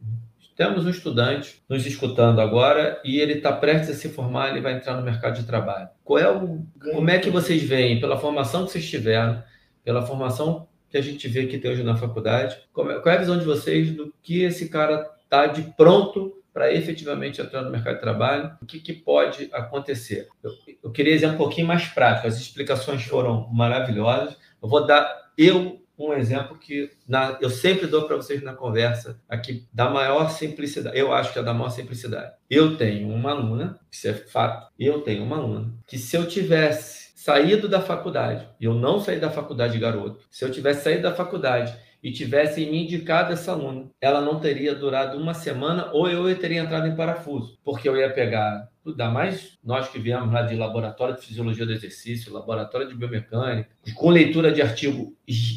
[0.56, 4.74] temos um estudante nos escutando agora e ele está prestes a se formar, ele vai
[4.74, 5.88] entrar no mercado de trabalho.
[6.04, 9.42] Qual é o, como é que vocês veem, pela formação que vocês tiveram,
[9.82, 13.20] pela formação que a gente vê que tem hoje na faculdade, é, qual é a
[13.20, 17.94] visão de vocês do que esse cara está de pronto para efetivamente entrar no mercado
[17.94, 20.28] de trabalho, o que, que pode acontecer?
[20.42, 20.50] Eu,
[20.84, 24.36] eu, queria dizer um pouquinho mais prático, as explicações foram maravilhosas.
[24.62, 29.20] Eu vou dar eu um exemplo que na, eu sempre dou para vocês na conversa
[29.28, 30.98] aqui da maior simplicidade.
[30.98, 32.32] Eu acho que é da maior simplicidade.
[32.48, 37.10] Eu tenho uma aluna, isso é fato, eu tenho uma aluna que se eu tivesse
[37.14, 41.14] saído da faculdade, e eu não saí da faculdade, garoto, se eu tivesse saído da
[41.14, 46.38] faculdade e tivesse me indicado essa aluna, ela não teria durado uma semana ou eu
[46.38, 50.56] teria entrado em parafuso, porque eu ia pegar, ainda mais nós que viemos lá de
[50.56, 55.14] laboratório de fisiologia do exercício, laboratório de biomecânica, com leitura de artigo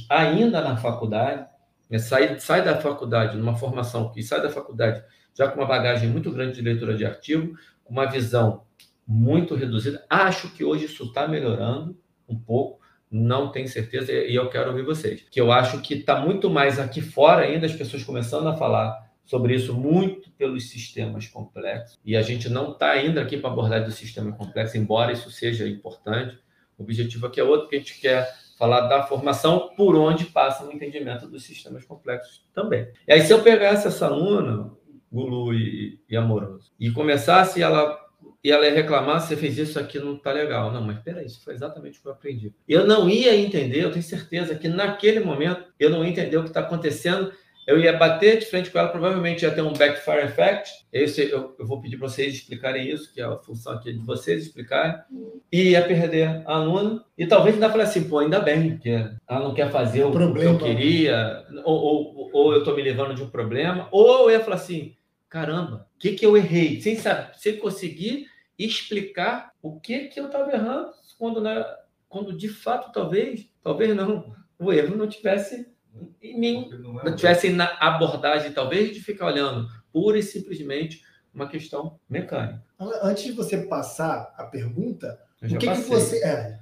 [0.09, 1.45] ainda na faculdade,
[1.89, 5.03] né, sai, sai da faculdade, numa formação que sai da faculdade
[5.33, 8.63] já com uma bagagem muito grande de leitura de artigo, com uma visão
[9.05, 10.05] muito reduzida.
[10.09, 12.82] Acho que hoje isso está melhorando, um pouco,
[13.13, 15.23] não tenho certeza e eu quero ouvir vocês.
[15.29, 19.07] Que eu acho que está muito mais aqui fora ainda, as pessoas começando a falar
[19.23, 21.99] sobre isso muito pelos sistemas complexos.
[22.03, 25.67] E a gente não está ainda aqui para abordar do sistema complexo, embora isso seja
[25.67, 26.37] importante.
[26.75, 30.65] O objetivo aqui é outro, que a gente quer falar da formação por onde passa
[30.65, 32.87] o entendimento dos sistemas complexos também.
[33.07, 34.71] E aí, se eu pegasse essa aluna,
[35.11, 38.02] Gulu e, e Amoroso, e começasse ela
[38.43, 40.71] e ela ia reclamar, você fez isso aqui, não tá legal.
[40.71, 42.53] Não, mas peraí, isso foi exatamente o que eu aprendi.
[42.67, 46.43] Eu não ia entender, eu tenho certeza que naquele momento eu não ia entender o
[46.43, 47.31] que está acontecendo
[47.65, 50.69] eu ia bater de frente com ela, provavelmente ia ter um backfire effect.
[50.91, 53.99] Esse, eu, eu vou pedir para vocês explicarem isso, que é a função aqui de
[53.99, 54.95] vocês explicarem.
[55.51, 57.03] E ia perder a aluna.
[57.17, 60.57] E talvez ainda falar assim, pô, ainda bem, que ela não quer fazer o, problema.
[60.57, 63.87] que eu queria, ou, ou, ou eu estou me levando de um problema.
[63.91, 64.95] Ou eu ia falar assim,
[65.29, 66.81] caramba, o que, que eu errei?
[66.81, 71.65] Sem, saber, sem conseguir explicar o que, que eu estava errando, quando, né,
[72.09, 75.71] quando de fato, talvez, talvez não, o erro não tivesse
[76.21, 76.69] em mim
[77.03, 82.63] não tivesse na abordagem, talvez, de ficar olhando pura e simplesmente uma questão mecânica.
[83.01, 86.23] Antes de você passar a pergunta, o que, que você.
[86.23, 86.59] É,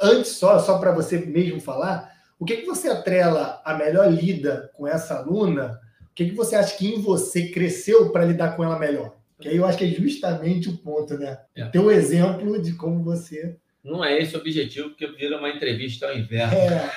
[0.00, 4.70] antes, só, só para você mesmo falar, o que, que você atrela a melhor lida
[4.74, 5.80] com essa aluna?
[6.10, 9.16] O que, que você acha que em você cresceu para lidar com ela melhor?
[9.40, 11.38] Que aí eu acho que é justamente o ponto, né?
[11.54, 11.66] É.
[11.66, 13.56] Ter um exemplo de como você.
[13.82, 16.54] Não é esse o objetivo, porque vira uma entrevista ao inverno.
[16.54, 16.90] É.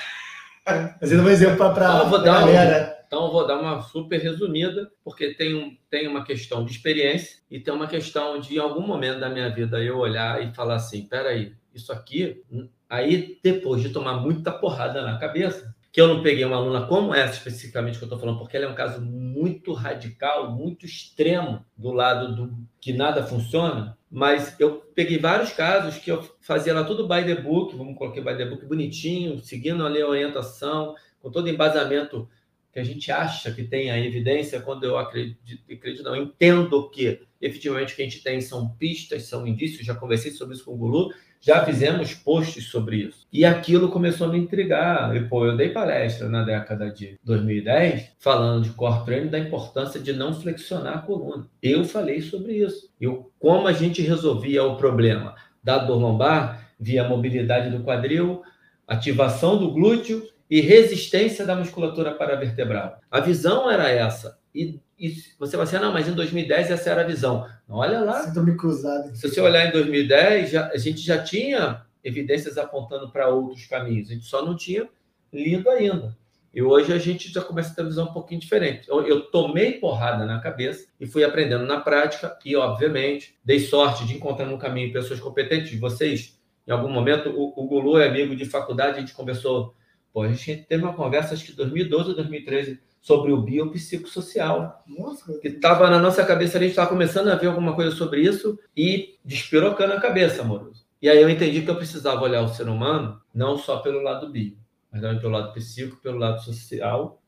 [1.00, 2.98] Fazendo um exemplo para então, a galera.
[2.98, 6.72] Um, então, eu vou dar uma super resumida, porque tem, um, tem uma questão de
[6.72, 10.54] experiência e tem uma questão de, em algum momento da minha vida, eu olhar e
[10.54, 12.42] falar assim: peraí, isso aqui.
[12.90, 17.14] Aí, depois de tomar muita porrada na cabeça, que eu não peguei uma aluna como
[17.14, 21.66] essa especificamente que eu estou falando, porque ela é um caso muito radical, muito extremo
[21.76, 26.84] do lado do que nada funciona, mas eu peguei vários casos que eu fazia lá
[26.86, 31.30] tudo by the book, vamos colocar by the book bonitinho, seguindo ali a orientação, com
[31.30, 32.28] todo embasamento
[32.72, 37.22] que a gente acha que tem a evidência, quando eu acredito, acredito não, entendo que
[37.42, 40.74] efetivamente o que a gente tem são pistas, são indícios, já conversei sobre isso com
[40.74, 43.26] o Gulu, já fizemos posts sobre isso.
[43.34, 45.16] E aquilo começou a me intrigar.
[45.16, 50.00] E, pô, eu dei palestra na década de 2010 falando de core training da importância
[50.00, 51.48] de não flexionar a coluna.
[51.62, 52.90] Eu falei sobre isso.
[53.02, 58.44] Eu, como a gente resolvia o problema da dor lombar via mobilidade do quadril,
[58.88, 63.00] ativação do glúteo e resistência da musculatura paravertebral.
[63.10, 64.41] A visão era essa.
[64.54, 67.50] E e você vai assim, ah, não, mas em 2010 essa era a visão.
[67.68, 68.22] Olha lá.
[68.22, 69.16] Síndrome cruzada.
[69.16, 74.12] Se você olhar em 2010, já, a gente já tinha evidências apontando para outros caminhos.
[74.12, 74.88] A gente só não tinha
[75.34, 76.16] lido ainda.
[76.54, 78.88] E hoje a gente já começa a ter uma visão um pouquinho diferente.
[78.88, 84.06] Eu, eu, tomei porrada na cabeça e fui aprendendo na prática e, obviamente, dei sorte
[84.06, 85.80] de encontrar no caminho pessoas competentes.
[85.80, 89.74] Vocês, em algum momento, o, o Gulu é amigo de faculdade, a gente conversou.
[90.14, 94.84] Pô, a gente teve uma conversa, acho que 2012 ou 2013, sobre o biopsicossocial.
[94.88, 98.22] Nossa, que estava na nossa cabeça, a gente estava começando a ver alguma coisa sobre
[98.22, 100.86] isso e despirocando a cabeça, amoroso.
[101.02, 104.30] E aí eu entendi que eu precisava olhar o ser humano não só pelo lado
[104.30, 104.56] bio,
[104.92, 107.20] mas também pelo lado psíquico, pelo lado social,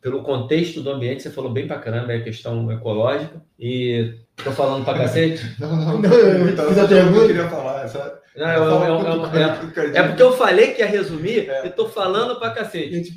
[0.00, 1.22] pelo contexto do ambiente.
[1.22, 3.42] Você falou bem pra caramba, é a questão ecológica.
[3.58, 5.54] E tô falando pra cacete?
[5.60, 6.08] não, não, não.
[6.08, 7.18] A pergunta.
[7.18, 11.50] Eu queria falar, essa não, eu, eu, eu, é, porque eu falei que ia resumir
[11.50, 11.66] é.
[11.66, 13.12] e tô falando pra cacete.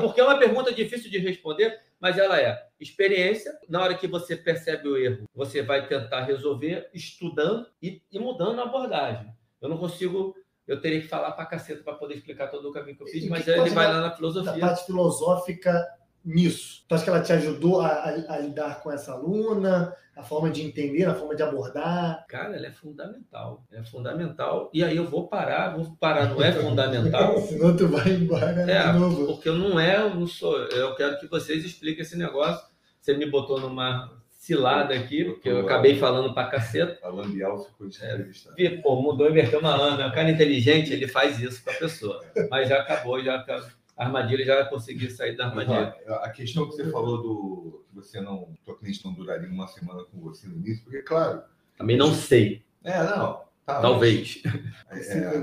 [0.00, 3.52] Porque é uma pergunta difícil de responder, mas ela é experiência.
[3.68, 8.60] Na hora que você percebe o erro, você vai tentar resolver estudando e, e mudando
[8.60, 9.32] a abordagem.
[9.62, 10.34] Eu não consigo
[10.66, 13.28] eu teria que falar para caceta para poder explicar todo o caminho que eu fiz,
[13.28, 14.52] mas ele vai lá na filosofia.
[14.52, 15.86] A parte filosófica
[16.24, 16.84] nisso?
[16.88, 20.50] Tu acha que ela te ajudou a, a, a, lidar com essa aluna, a forma
[20.50, 22.24] de entender, a forma de abordar?
[22.28, 23.64] Cara, ela é fundamental.
[23.72, 24.70] É fundamental.
[24.72, 27.36] E aí eu vou parar, vou parar, não é fundamental.
[27.42, 29.26] Senão tu vai embora é, de novo.
[29.26, 30.56] Porque eu não é, eu não sou.
[30.56, 32.66] Eu quero que vocês expliquem esse negócio.
[33.00, 36.98] Você me botou numa cilada aqui, porque eu acabei falando pra caceta.
[37.02, 40.08] A Lambial ficou de é, Pô, mudou, inverteu uma lâmina.
[40.08, 42.24] O cara inteligente, ele faz isso com a pessoa.
[42.50, 45.94] Mas já acabou, já acabou a armadilha já vai conseguir sair da armadilha.
[46.22, 50.02] A questão que você falou do que você não, tua cliente não duraria uma semana
[50.04, 51.42] com você no início, porque claro.
[51.76, 52.62] Também não sei.
[52.82, 53.44] É, não.
[53.64, 54.42] Tá, Talvez.
[54.90, 55.36] Mas, é,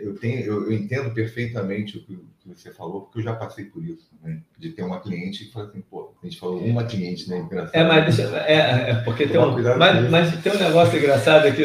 [0.00, 3.66] eu, tenho, eu, eu, entendo perfeitamente o que, que, você falou, porque eu já passei
[3.66, 4.44] por isso também.
[4.58, 7.38] De ter uma cliente que fala assim, pô, a gente falou uma cliente, né?
[7.38, 7.76] Engraçado.
[7.76, 11.64] É, mas deixa, é, é porque tem um, mas, mas, tem um negócio engraçado aqui.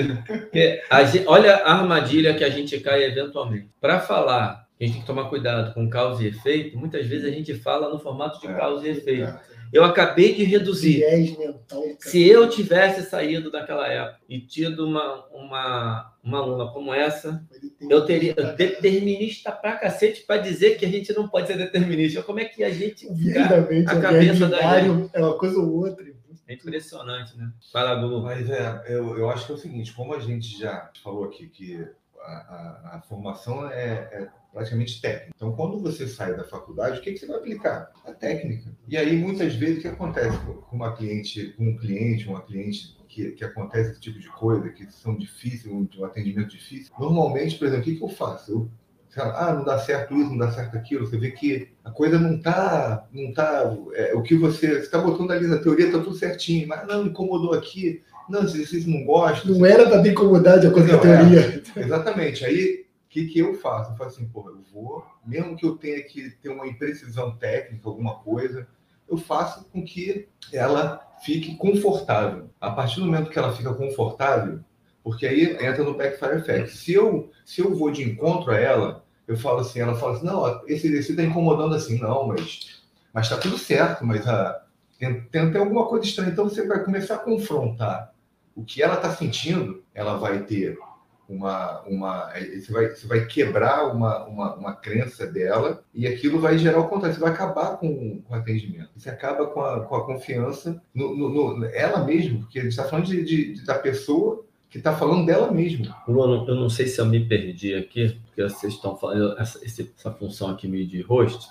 [0.52, 3.68] Que a gente, olha a armadilha que a gente cai eventualmente.
[3.82, 6.78] Para falar a gente tem que tomar cuidado com causa e efeito.
[6.78, 9.24] Muitas vezes a gente fala no formato de é, causa e efeito.
[9.24, 9.39] É.
[9.72, 10.98] Eu acabei de reduzir.
[10.98, 11.84] Viés mental.
[11.98, 17.43] Se eu tivesse saído daquela época e tido uma, uma, uma aluna como essa,
[17.89, 22.22] eu teria determinista pra cacete para dizer que a gente não pode ser determinista.
[22.22, 23.12] Como é que a gente.
[23.13, 26.06] Viés Cara, da mente, a é cabeça da binário, é uma coisa ou outra.
[26.48, 27.52] é impressionante, né?
[27.72, 28.22] Fala, Gugu.
[28.22, 31.48] Mas é, eu, eu acho que é o seguinte, como a gente já falou aqui
[31.48, 31.84] que
[32.22, 35.32] a, a- a formação é, é praticamente técnica.
[35.36, 37.92] Então, quando você sai da faculdade, o que, que você vai aplicar?
[38.06, 38.72] A técnica.
[38.88, 42.96] E aí, muitas vezes, o que acontece com uma cliente, com um cliente, uma cliente
[43.08, 47.58] que, que acontece esse tipo de coisa, que são difíceis, um, um atendimento difícil, normalmente,
[47.58, 48.52] por exemplo, o que, que eu faço?
[48.52, 48.70] Eu,
[49.18, 51.06] lá, ah, não dá certo isso, não dá certo aquilo.
[51.06, 55.32] Você vê que a coisa não tá, não tá, é, o que você está botando
[55.32, 59.48] ali na teoria está tudo certinho, mas não incomodou aqui, não, esse exercício não gosta.
[59.50, 61.18] Não era para ter incomodado de acordo com a é.
[61.18, 61.63] teoria.
[61.76, 62.46] Exatamente.
[62.46, 63.91] Aí, que, que eu faço?
[63.91, 67.88] Eu faço assim, porra, eu vou, mesmo que eu tenha que ter uma imprecisão técnica,
[67.88, 68.67] alguma coisa,
[69.08, 72.49] eu faço com que ela fique confortável.
[72.60, 74.60] A partir do momento que ela fica confortável,
[75.04, 76.76] porque aí entra no backfire effect.
[76.76, 80.26] Se eu, se eu vou de encontro a ela, eu falo assim, ela fala assim,
[80.26, 82.82] não, esse exercício está incomodando assim, não, mas
[83.13, 84.65] mas está tudo certo, mas a,
[84.97, 86.32] tem, tem, tem alguma coisa estranha.
[86.32, 88.12] Então você vai começar a confrontar
[88.56, 90.80] o que ela está sentindo, ela vai ter
[91.28, 96.58] uma, uma você vai, você vai quebrar uma, uma, uma crença dela e aquilo vai
[96.58, 99.96] gerar o contrário, você vai acabar com, com o atendimento, você acaba com a, com
[99.96, 103.76] a confiança no, no, no- ela mesma, porque a gente está falando de, de- da
[103.76, 105.96] pessoa que está falando dela mesma.
[106.06, 110.12] Bruno, eu não sei se eu me perdi aqui, porque vocês estão falando essa, essa
[110.12, 111.48] função aqui meio de host.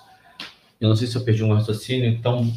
[0.81, 2.53] Eu não sei se eu perdi um raciocínio, então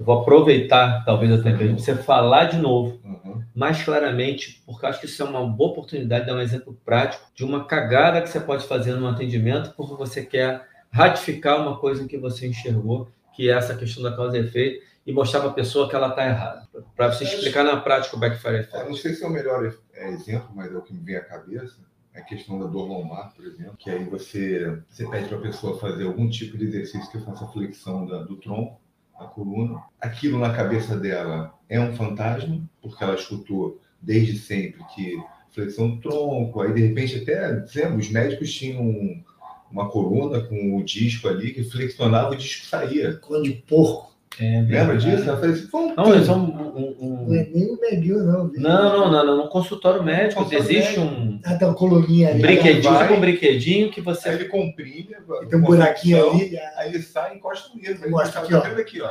[0.00, 3.42] eu vou aproveitar, talvez eu tenha perdido, você falar de novo, Uhum.
[3.54, 6.76] mais claramente, porque eu acho que isso é uma boa oportunidade de dar um exemplo
[6.84, 11.76] prático de uma cagada que você pode fazer no atendimento porque você quer ratificar uma
[11.78, 15.50] coisa que você enxergou, que é essa questão da causa e efeito, e mostrar para
[15.50, 16.62] a pessoa que ela está errada.
[16.96, 18.88] Para você explicar na prática o backfire Eu effect.
[18.88, 21.24] não sei se é o melhor é, exemplo, mas é o que me vem à
[21.24, 21.76] cabeça.
[22.14, 25.40] É a questão da dor lombar, por exemplo, que aí você, você pede para a
[25.42, 28.80] pessoa fazer algum tipo de exercício que faça flexão da- do tronco,
[29.20, 29.82] da coluna.
[30.00, 36.00] Aquilo na cabeça dela é um fantasma, porque ela escutou desde sempre que flexão do
[36.00, 37.62] tronco, aí de repente até,
[37.94, 39.22] os médicos tinham um-
[39.70, 43.16] uma coluna com o disco ali que flexionava o disco saía.
[43.16, 44.09] Coluna de porco.
[44.38, 45.10] É Lembra verdade.
[45.10, 45.28] disso?
[45.28, 48.46] Ela fazia assim, "Vamos, Não, é só um, um- um- Não é nem o não.
[48.54, 49.36] Não, não, não, não.
[49.38, 51.14] No consultório médico Consultório existe médico.
[51.22, 52.40] um Ah, tem uma coluninha ali.
[52.40, 53.02] brinquedinho, vai.
[53.02, 54.28] tipo um brinquedinho que Aí você.
[54.30, 55.16] ele comprime,
[55.48, 56.56] Tem um buraquinho ali.
[56.76, 58.04] Aí ele sai e encosta no dedo.
[58.04, 58.60] Aí Mostra ele aqui, ó.
[58.60, 59.10] tá vendo aqui, ó.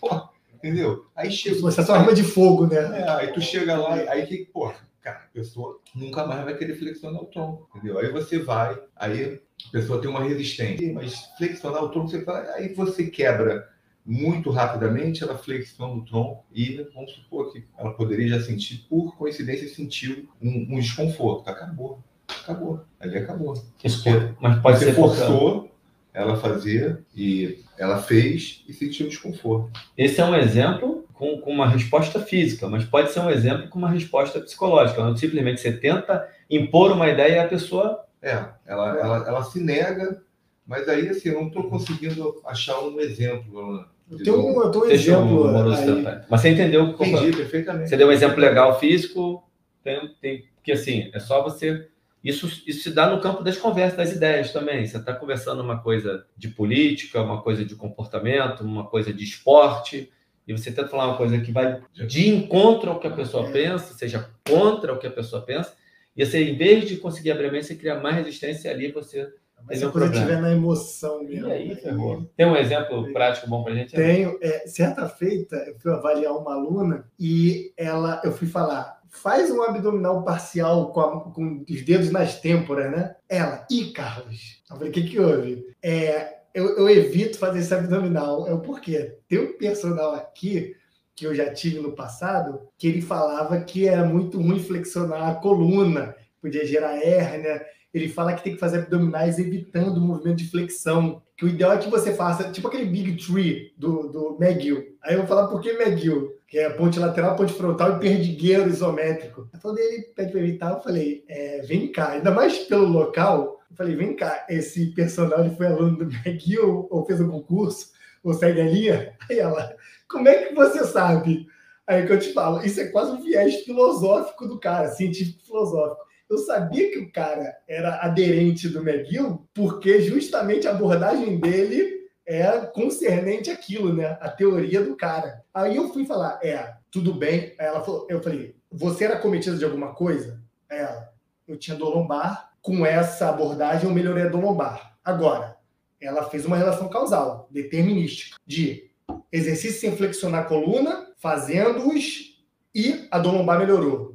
[0.00, 1.06] Pô, entendeu?
[1.16, 1.60] Aí chega.
[1.60, 2.76] Você é só arma de fogo, né?
[3.00, 4.70] É, aí tu chega lá, aí que, pô,
[5.02, 7.98] cara, a pessoa nunca mais vai querer flexionar o tronco, entendeu?
[7.98, 10.92] Aí você vai, aí a pessoa tem uma resistência.
[10.92, 13.66] Mas flexionar o tronco, você vai, aí você quebra
[14.10, 19.14] muito rapidamente, ela flexiona o tronco e vamos supor que ela poderia já sentir, por
[19.18, 21.46] coincidência, sentiu um, um desconforto.
[21.46, 22.02] Acabou.
[22.42, 22.80] Acabou.
[22.98, 23.52] Ali acabou.
[23.84, 25.70] Isso pode- mas pode você ser forçou
[26.14, 29.70] ela a fazer e ela fez e sentiu desconforto.
[29.96, 33.78] Esse é um exemplo com, com uma resposta física, mas pode ser um exemplo com
[33.78, 35.04] uma resposta psicológica.
[35.04, 38.04] Não simplesmente você tenta impor uma ideia e a pessoa.
[38.22, 40.22] É, ela, ela, ela se nega,
[40.66, 43.58] mas aí assim, eu não estou conseguindo achar um exemplo.
[43.60, 45.52] Ana, Eu tenho um, eu tenho um Deixa exemplo.
[45.52, 46.20] Moroso aí.
[46.28, 47.88] Mas você entendeu o que eu Entendi perfeitamente.
[47.88, 49.42] Você deu um exemplo legal físico,
[49.82, 51.88] tem, tem, porque assim, é só você.
[52.22, 54.84] Isso, isso se dá no campo das conversas, das ideias também.
[54.84, 60.10] Você está conversando uma coisa de política, uma coisa de comportamento, uma coisa de esporte,
[60.46, 63.94] e você tenta falar uma coisa que vai de encontro ao que a pessoa pensa,
[63.94, 65.76] seja contra o que a pessoa pensa,
[66.16, 68.90] e você, em vez de conseguir abrir a mente, você cria mais resistência e ali
[68.90, 69.32] você.
[69.66, 70.14] Mas a um problema.
[70.14, 71.48] estiver na emoção mesmo.
[71.48, 72.30] E aí, ferrou.
[72.36, 73.94] Tem um exemplo prático bom pra gente?
[73.94, 74.38] Tenho.
[74.40, 79.62] É, certa feita, eu fui avaliar uma aluna e ela, eu fui falar, faz um
[79.62, 83.16] abdominal parcial com, a- com os dedos nas têmporas, né?
[83.28, 84.62] Ela, ih, Carlos.
[84.70, 85.66] Eu falei, o que que houve?
[85.82, 88.46] É, eu, eu evito fazer esse abdominal.
[88.46, 89.16] É o porquê.
[89.28, 90.74] Tem um personal aqui
[91.14, 95.34] que eu já tive no passado, que ele falava que era muito ruim flexionar a
[95.34, 97.60] coluna, podia gerar hérnia.
[97.92, 101.22] Ele fala que tem que fazer abdominais evitando o movimento de flexão.
[101.36, 104.96] Que o ideal é que você faça, tipo aquele Big Tree do, do McGill.
[105.02, 106.36] Aí eu vou falar por que McGill?
[106.46, 109.48] Que é ponte lateral, ponte frontal e perdigueiro isométrico.
[109.52, 113.60] Eu falei, ele pede pra evitar, eu falei, é, vem cá, ainda mais pelo local.
[113.70, 117.92] Eu falei, vem cá, esse personal ele foi aluno do McGill ou fez um concurso,
[118.22, 119.14] ou segue a linha?
[119.28, 119.74] Aí ela,
[120.08, 121.46] como é que você sabe?
[121.86, 126.07] Aí que eu te falo, isso é quase um viés filosófico do cara, científico filosófico.
[126.28, 132.60] Eu sabia que o cara era aderente do McGill, porque justamente a abordagem dele é
[132.60, 134.18] concernente aquilo, né?
[134.20, 135.42] A teoria do cara.
[135.54, 137.54] Aí eu fui falar, é, tudo bem.
[137.58, 140.42] Aí ela falou, eu falei, você era cometida de alguma coisa?
[140.68, 141.10] Ela,
[141.46, 142.52] eu tinha dor lombar.
[142.60, 144.98] Com essa abordagem, eu melhorei a dor lombar.
[145.02, 145.56] Agora,
[145.98, 148.90] ela fez uma relação causal, determinística, de
[149.32, 152.36] exercício sem flexionar a coluna, fazendo-os
[152.74, 154.07] e a dor lombar melhorou.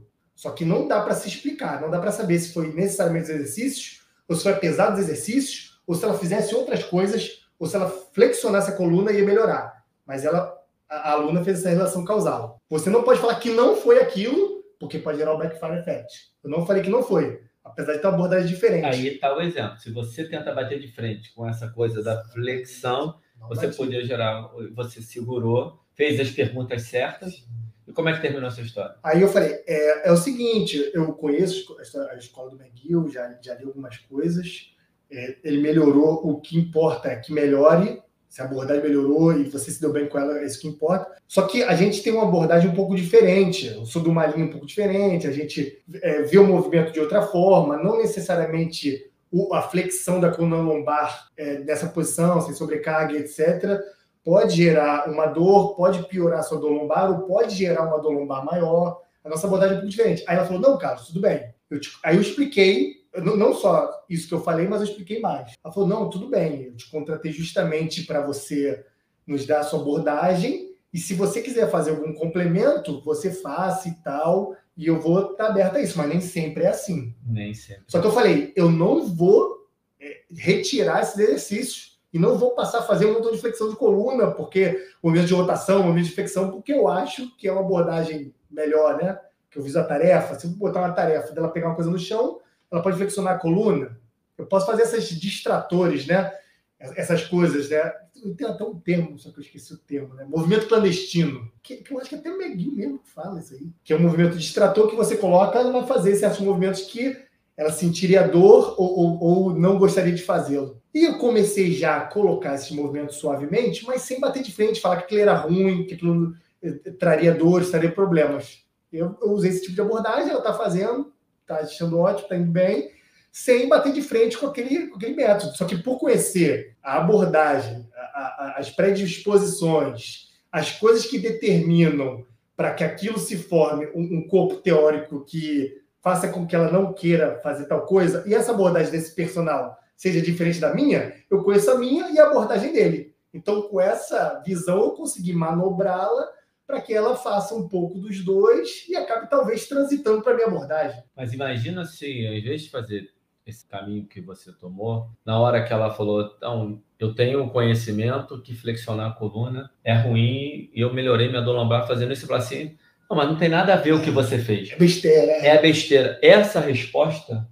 [0.43, 3.29] Só que não dá para se explicar, não dá para saber se foi necessariamente os
[3.29, 7.77] exercícios, ou se foi apesar dos exercícios, ou se ela fizesse outras coisas, ou se
[7.77, 9.85] ela flexionasse a coluna ia melhorar.
[10.05, 10.53] Mas ela,
[10.89, 12.61] a, a aluna fez essa relação causal.
[12.69, 16.33] Você não pode falar que não foi aquilo, porque pode gerar o backfire effect.
[16.43, 18.85] Eu não falei que não foi, apesar de ter uma abordagem diferente.
[18.85, 19.79] Aí está o exemplo.
[19.79, 24.49] Se você tenta bater de frente com essa coisa da flexão, não você podia gerar,
[24.75, 27.33] você segurou, fez as perguntas certas.
[27.33, 27.63] Sim
[27.93, 28.95] como é que terminou essa história?
[29.03, 31.75] Aí eu falei, é, é o seguinte, eu conheço
[32.11, 34.73] a escola do McGill, já, já li algumas coisas,
[35.11, 39.69] é, ele melhorou, o que importa é que melhore, se a abordagem melhorou e você
[39.69, 41.15] se deu bem com ela, é isso que importa.
[41.27, 44.45] Só que a gente tem uma abordagem um pouco diferente, eu sou de uma linha
[44.47, 49.11] um pouco diferente, a gente é, vê o movimento de outra forma, não necessariamente
[49.51, 53.79] a flexão da coluna lombar é, nessa posição, sem sobrecarga, etc.,
[54.23, 58.11] pode gerar uma dor, pode piorar a sua dor lombar ou pode gerar uma dor
[58.11, 59.01] lombar maior.
[59.23, 60.23] A nossa abordagem é um pouco diferente.
[60.27, 61.53] Aí ela falou: não, Carlos, tudo bem.
[61.69, 61.91] Eu te...
[62.03, 65.53] Aí eu expliquei, não só isso que eu falei, mas eu expliquei mais.
[65.63, 68.85] Ela falou: não, tudo bem, eu te contratei justamente para você
[69.27, 70.71] nos dar a sua abordagem.
[70.93, 74.55] E se você quiser fazer algum complemento, você faça e tal.
[74.75, 77.13] E eu vou estar aberta a isso, mas nem sempre é assim.
[77.25, 77.83] Nem sempre.
[77.87, 79.67] Só que eu falei: eu não vou
[79.99, 83.75] é, retirar esses exercícios e não vou passar a fazer um montão de flexão de
[83.75, 87.51] coluna, porque o momento de rotação, o momento de flexão, porque eu acho que é
[87.51, 89.19] uma abordagem melhor, né?
[89.49, 91.97] Que eu fiz a tarefa, se eu botar uma tarefa dela pegar uma coisa no
[91.97, 92.39] chão,
[92.71, 93.99] ela pode flexionar a coluna.
[94.37, 96.31] Eu posso fazer essas distratores, né?
[96.79, 97.91] Essas coisas, né?
[98.37, 100.23] Tem até um termo, só que eu esqueci o termo, né?
[100.25, 101.51] Movimento clandestino.
[101.63, 103.67] Que, que eu acho que até o Meguinho mesmo fala isso aí.
[103.83, 107.17] Que é um movimento distrator que você coloca, ela vai fazer certos movimentos que
[107.55, 110.81] ela sentiria dor ou, ou, ou não gostaria de fazê-lo.
[110.93, 114.97] E eu comecei já a colocar esses movimentos suavemente, mas sem bater de frente, falar
[114.97, 118.63] que aquilo era ruim, que aquilo eh, traria dores, traria problemas.
[118.91, 122.51] Eu, eu usei esse tipo de abordagem, ela está fazendo, está achando ótimo, está indo
[122.51, 122.91] bem,
[123.31, 125.55] sem bater de frente com aquele, com aquele método.
[125.55, 132.23] Só que por conhecer a abordagem, a, a, as predisposições, as coisas que determinam
[132.55, 136.93] para que aquilo se forme um, um corpo teórico que faça com que ela não
[136.93, 141.71] queira fazer tal coisa, e essa abordagem desse personal seja diferente da minha, eu conheço
[141.71, 143.15] a minha e a abordagem dele.
[143.33, 146.27] Então, com essa visão, eu consegui manobrá-la
[146.67, 151.01] para que ela faça um pouco dos dois e acabe talvez transitando para minha abordagem.
[151.15, 153.09] Mas imagina se, ao invés de fazer
[153.45, 158.41] esse caminho que você tomou, na hora que ela falou, então, eu tenho um conhecimento
[158.41, 162.35] que flexionar a coluna é ruim e eu melhorei minha dor lombar fazendo isso, eu
[162.35, 162.77] assim,
[163.13, 164.71] não, mas não tem nada a ver o que você fez.
[164.71, 165.31] É besteira.
[165.31, 166.19] É, é besteira.
[166.21, 167.47] Essa resposta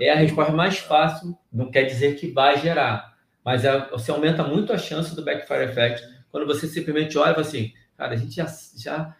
[0.00, 4.42] é a resposta mais fácil, não quer dizer que vai gerar, mas é, você aumenta
[4.42, 8.16] muito a chance do backfire effect quando você simplesmente olha e fala assim, cara, a
[8.16, 8.46] gente já,
[8.76, 9.14] já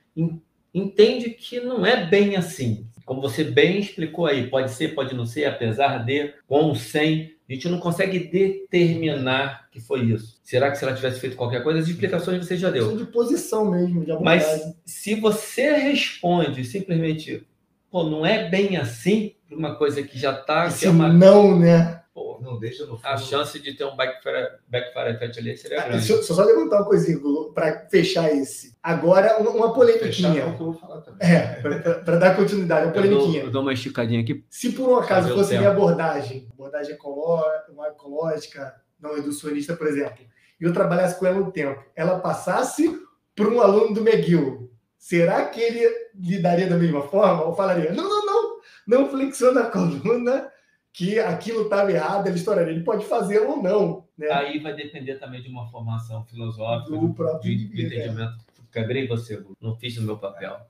[0.75, 2.87] entende que não é bem assim.
[3.13, 7.53] Como você bem explicou aí, pode ser, pode não ser, apesar de, com, sem, a
[7.53, 10.41] gente não consegue determinar que foi isso.
[10.43, 12.97] Será que se ela tivesse feito qualquer coisa, as explicações você já deu.
[12.97, 17.47] De posição mesmo, de Mas se você responde simplesmente,
[17.91, 20.73] pô, não é bem assim, uma coisa que já está.
[20.83, 21.13] É uma...
[21.13, 22.02] não, né?
[22.15, 23.07] Pô, não deixa no fundo.
[23.07, 26.07] A chance de ter um backfire, backfire effect ali seria ah, grande.
[26.07, 27.19] Deixa eu só levantar uma coisinha
[27.55, 28.77] para fechar esse.
[28.83, 30.55] Agora, uma polemiquinha.
[31.19, 31.61] É,
[32.05, 33.27] para dar continuidade, uma polemiquinha.
[33.27, 34.45] Eu dou, eu dou, uma esticadinha aqui.
[34.51, 40.23] Se por um acaso fosse minha abordagem, abordagem ecológica, não reducionista, por exemplo,
[40.61, 43.01] e eu trabalhasse com ela um tempo, ela passasse
[43.35, 47.45] para um aluno do McGill, será que ele lidaria da mesma forma?
[47.45, 50.53] Ou falaria, não, não, não, não flexiona a coluna,
[50.93, 52.73] que aquilo estava errado, ele estouraria.
[52.73, 54.05] Ele pode fazer ou não.
[54.17, 54.31] Né?
[54.31, 58.35] Aí vai depender também de uma formação filosófica, do, próprio de, de entendimento.
[58.49, 58.63] É.
[58.73, 60.61] Quebrei você, não fiz o meu papel.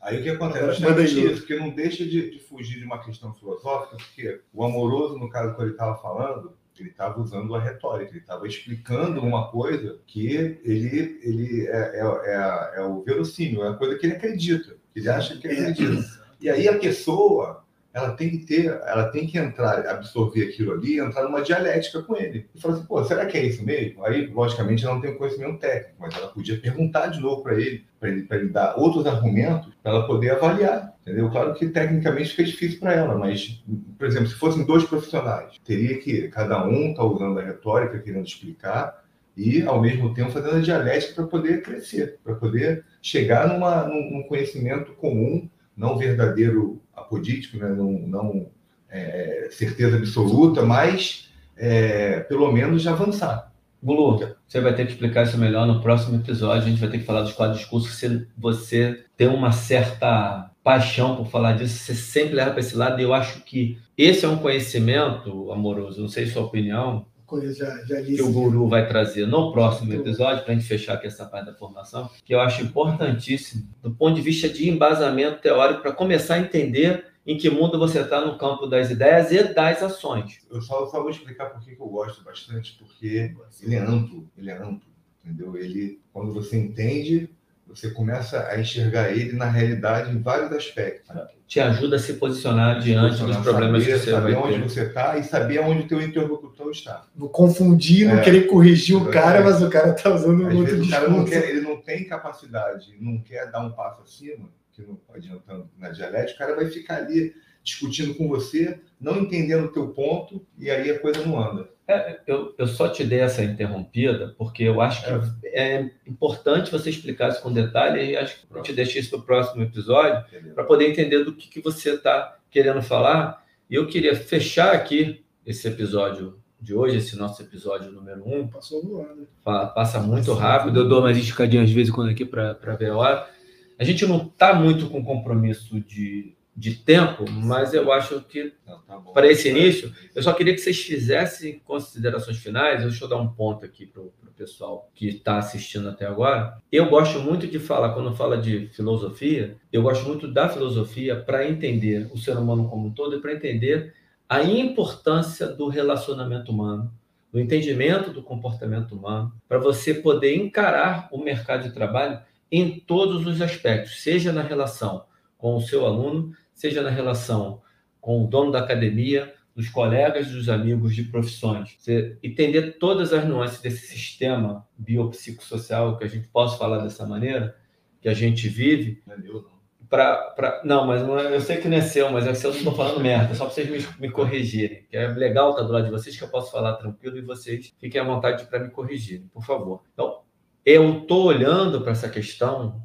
[0.00, 0.84] Aí o que acontece?
[1.20, 5.28] Isso, porque não deixa de, de, fugir de uma questão filosófica, porque o amoroso, no
[5.28, 10.00] caso que ele estava falando, ele estava usando a retórica, ele estava explicando uma coisa
[10.06, 10.28] que
[10.64, 15.00] ele, ele é, é, é, é o verossímil, é a coisa que ele acredita, que
[15.00, 16.28] ele acha que ele acredita.
[16.40, 17.64] E aí a pessoa,
[17.98, 22.16] ela tem que ter, ela tem que entrar, absorver aquilo ali, entrar numa dialética com
[22.16, 22.46] ele.
[22.54, 24.04] E falar assim, pô, será que é isso mesmo?
[24.04, 27.84] Aí, logicamente, ela não tem conhecimento técnico, mas ela podia perguntar de novo para ele,
[27.98, 30.94] para ele, ele dar outros argumentos para ela poder avaliar.
[31.02, 31.30] Entendeu?
[31.30, 33.62] Claro que tecnicamente fica difícil para ela, mas,
[33.96, 37.98] por exemplo, se fossem dois profissionais, teria que cada um estar tá usando a retórica,
[37.98, 39.02] querendo explicar,
[39.38, 44.24] e, ao mesmo tempo, fazendo a dialética para poder crescer, para poder chegar numa, num,
[44.28, 47.68] conhecimento comum, não verdadeiro apodítico, né?
[47.70, 48.46] não, não
[48.90, 53.52] é, certeza absoluta, mas é, pelo menos avançar.
[53.82, 56.66] Gulu, você vai ter que explicar isso melhor no próximo episódio.
[56.66, 57.90] A gente vai ter que falar dos quadros de discurso.
[57.90, 63.00] Se você tem uma certa paixão por falar disso, você sempre leva para esse lado.
[63.00, 67.06] E eu acho que esse é um conhecimento amoroso, não sei sua opinião,
[67.52, 71.06] já, já que o Guru vai trazer no próximo episódio, para a gente fechar aqui
[71.06, 75.82] essa parte da formação, que eu acho importantíssimo, do ponto de vista de embasamento teórico,
[75.82, 79.82] para começar a entender em que mundo você está no campo das ideias e das
[79.82, 80.46] ações.
[80.50, 84.50] Eu só, só vou explicar por que eu gosto bastante, porque ele é amplo, ele
[84.50, 84.88] é amplo,
[85.22, 85.54] entendeu?
[85.54, 87.28] Ele, quando você entende,
[87.68, 91.14] você começa a enxergar ele na realidade em vários aspectos.
[91.46, 94.62] Te ajuda a se posicionar diante dos problemas saber, que você saber vai onde ter.
[94.62, 97.06] você está e saber onde o teu interlocutor está.
[97.14, 99.44] Não confundir, não É, querer corrigir o cara, é.
[99.44, 101.46] mas o cara está usando um outro vezes o cara não discurso.
[101.46, 105.90] quer, ele não tem capacidade, não quer dar um passo acima, que não adiantando na
[105.90, 110.70] dialética, o cara vai ficar ali discutindo com você, não entendendo o teu ponto, e
[110.70, 111.68] aí a coisa não anda.
[111.88, 116.90] É, eu, eu só te dei essa interrompida porque eu acho que é, importante você
[116.90, 120.22] explicar isso com detalhe e acho que eu te deixei isso para o próximo episódio
[120.54, 123.42] para poder entender do que, que você está querendo falar.
[123.70, 128.82] E eu queria fechar aqui esse episódio de hoje, esse nosso episódio número um, Passou
[128.84, 129.26] voando.
[129.42, 130.80] Fa- passa muito rápido.
[130.80, 133.30] Eu dou uma esticadinha às vezes quando aqui para ver a hora.
[133.78, 138.96] A gente não está muito com compromisso de, de tempo, mas eu acho que tá.
[139.14, 142.82] Para esse início, eu só queria que vocês fizessem considerações finais.
[142.82, 146.60] Deixa eu dar um ponto aqui para o pessoal que está assistindo até agora.
[146.72, 151.48] Eu gosto muito de falar, quando fala de filosofia, eu gosto muito da filosofia para
[151.48, 153.94] entender o ser humano como um todo e para entender
[154.28, 156.92] a importância do relacionamento humano,
[157.32, 162.18] do entendimento do comportamento humano, para você poder encarar o mercado de trabalho
[162.50, 165.04] em todos os aspectos, seja na relação
[165.38, 167.62] com o seu aluno, seja na relação
[168.00, 171.76] com o dono da academia, dos colegas, dos amigos de profissões.
[171.78, 177.56] Você entender todas as nuances desse sistema biopsicossocial, que a gente possa falar dessa maneira,
[178.00, 179.50] que a gente vive, Não é meu, não.
[179.88, 180.16] para.
[180.30, 180.62] Pra...
[180.64, 182.72] Não, mas não é- eu sei que não é seu, mas é que eu estou
[182.74, 184.84] falando merda, só para vocês me, me corrigirem.
[184.88, 187.72] Que é legal estar do lado de vocês, que eu posso falar tranquilo e vocês
[187.78, 189.82] fiquem à vontade para me corrigirem, por favor.
[189.92, 190.22] Então,
[190.64, 192.82] eu estou olhando para essa questão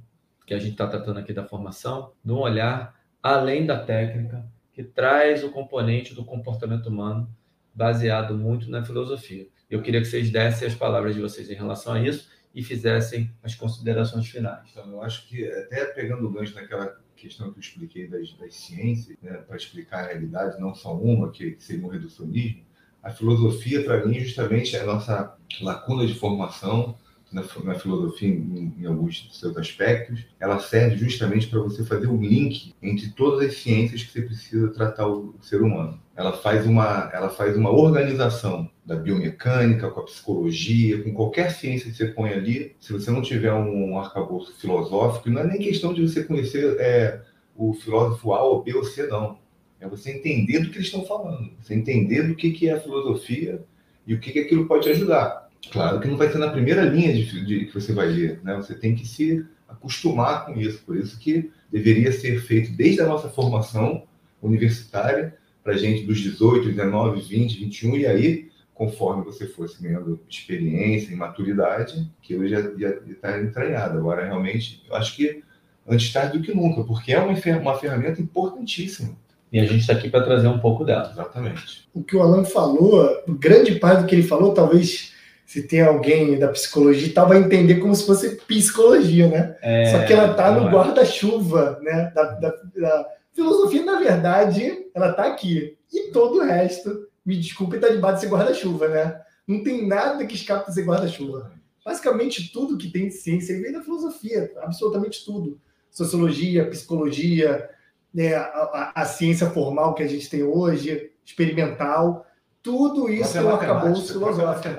[0.47, 5.43] que a gente está tratando aqui da formação, num olhar além da técnica, que traz
[5.45, 7.33] o componente do comportamento humano
[7.73, 9.47] baseado muito na filosofia.
[9.69, 13.31] Eu queria que vocês dessem as palavras de vocês em relação a isso e fizessem
[13.41, 14.69] as considerações finais.
[14.69, 18.53] Então, eu acho que, até pegando o gancho naquela questão que eu expliquei das, das
[18.55, 22.61] ciências, né, para explicar a realidade, não só uma, que seria um reducionismo,
[23.01, 26.97] a filosofia, para mim, justamente é a nossa lacuna de formação
[27.33, 32.07] na, na filosofia, em, em alguns de seus aspectos, ela serve justamente para você fazer
[32.07, 35.99] um link entre todas as ciências que você precisa tratar o, ser humano.
[36.15, 41.89] Ela faz uma, ela faz uma organização da biomecânica, com a psicologia, com qualquer ciência
[41.89, 45.93] que você põe ali, se você não tiver um arcabouço filosófico, não é nem questão
[45.93, 47.21] de você conhecer é,
[47.55, 49.39] o filósofo A ou B ou C, não.
[49.79, 52.79] É você entender do que eles estão falando, você entender do que, que é a
[52.79, 53.63] filosofia
[54.05, 55.42] e o que, que aquilo pode te ajudar.
[55.71, 58.55] Claro que não vai ser na primeira linha de, de, que você vai ler, né?
[58.55, 60.83] Você tem que se acostumar com isso.
[60.85, 64.03] Por isso que deveria ser feito desde a nossa formação
[64.41, 71.13] universitária, para gente dos 18, 19, 20, 21, e aí, conforme você fosse ganhando experiência
[71.13, 73.97] e maturidade, aquilo já estar entranhado.
[73.97, 75.41] Agora, realmente, eu acho que
[75.87, 79.15] antes tarde do que nunca, porque é uma, uma ferramenta importantíssima.
[79.51, 81.09] E a gente está aqui para trazer um pouco dela.
[81.11, 81.87] Exatamente.
[81.93, 85.12] O que o Alan falou, grande parte do que ele falou, talvez
[85.45, 89.55] se tem alguém da psicologia e tal, vai entender como se fosse psicologia, né?
[89.61, 90.71] É, Só que ela está não no é.
[90.71, 92.11] guarda-chuva, né?
[92.15, 95.77] Da, da- da filosofia, na verdade, ela está aqui.
[95.91, 99.21] E todo o resto, me desculpe, está debaixo desse guarda-chuva, né?
[99.47, 101.51] Não tem nada que escape desse guarda-chuva.
[101.85, 105.59] Basicamente, tudo que tem de ciência vem da filosofia, absolutamente tudo.
[105.91, 107.69] Sociologia, psicologia,
[108.13, 112.25] né, a, a- a ciência formal que a gente tem hoje, experimental,
[112.61, 114.69] tudo isso tem um arcabouço filosófico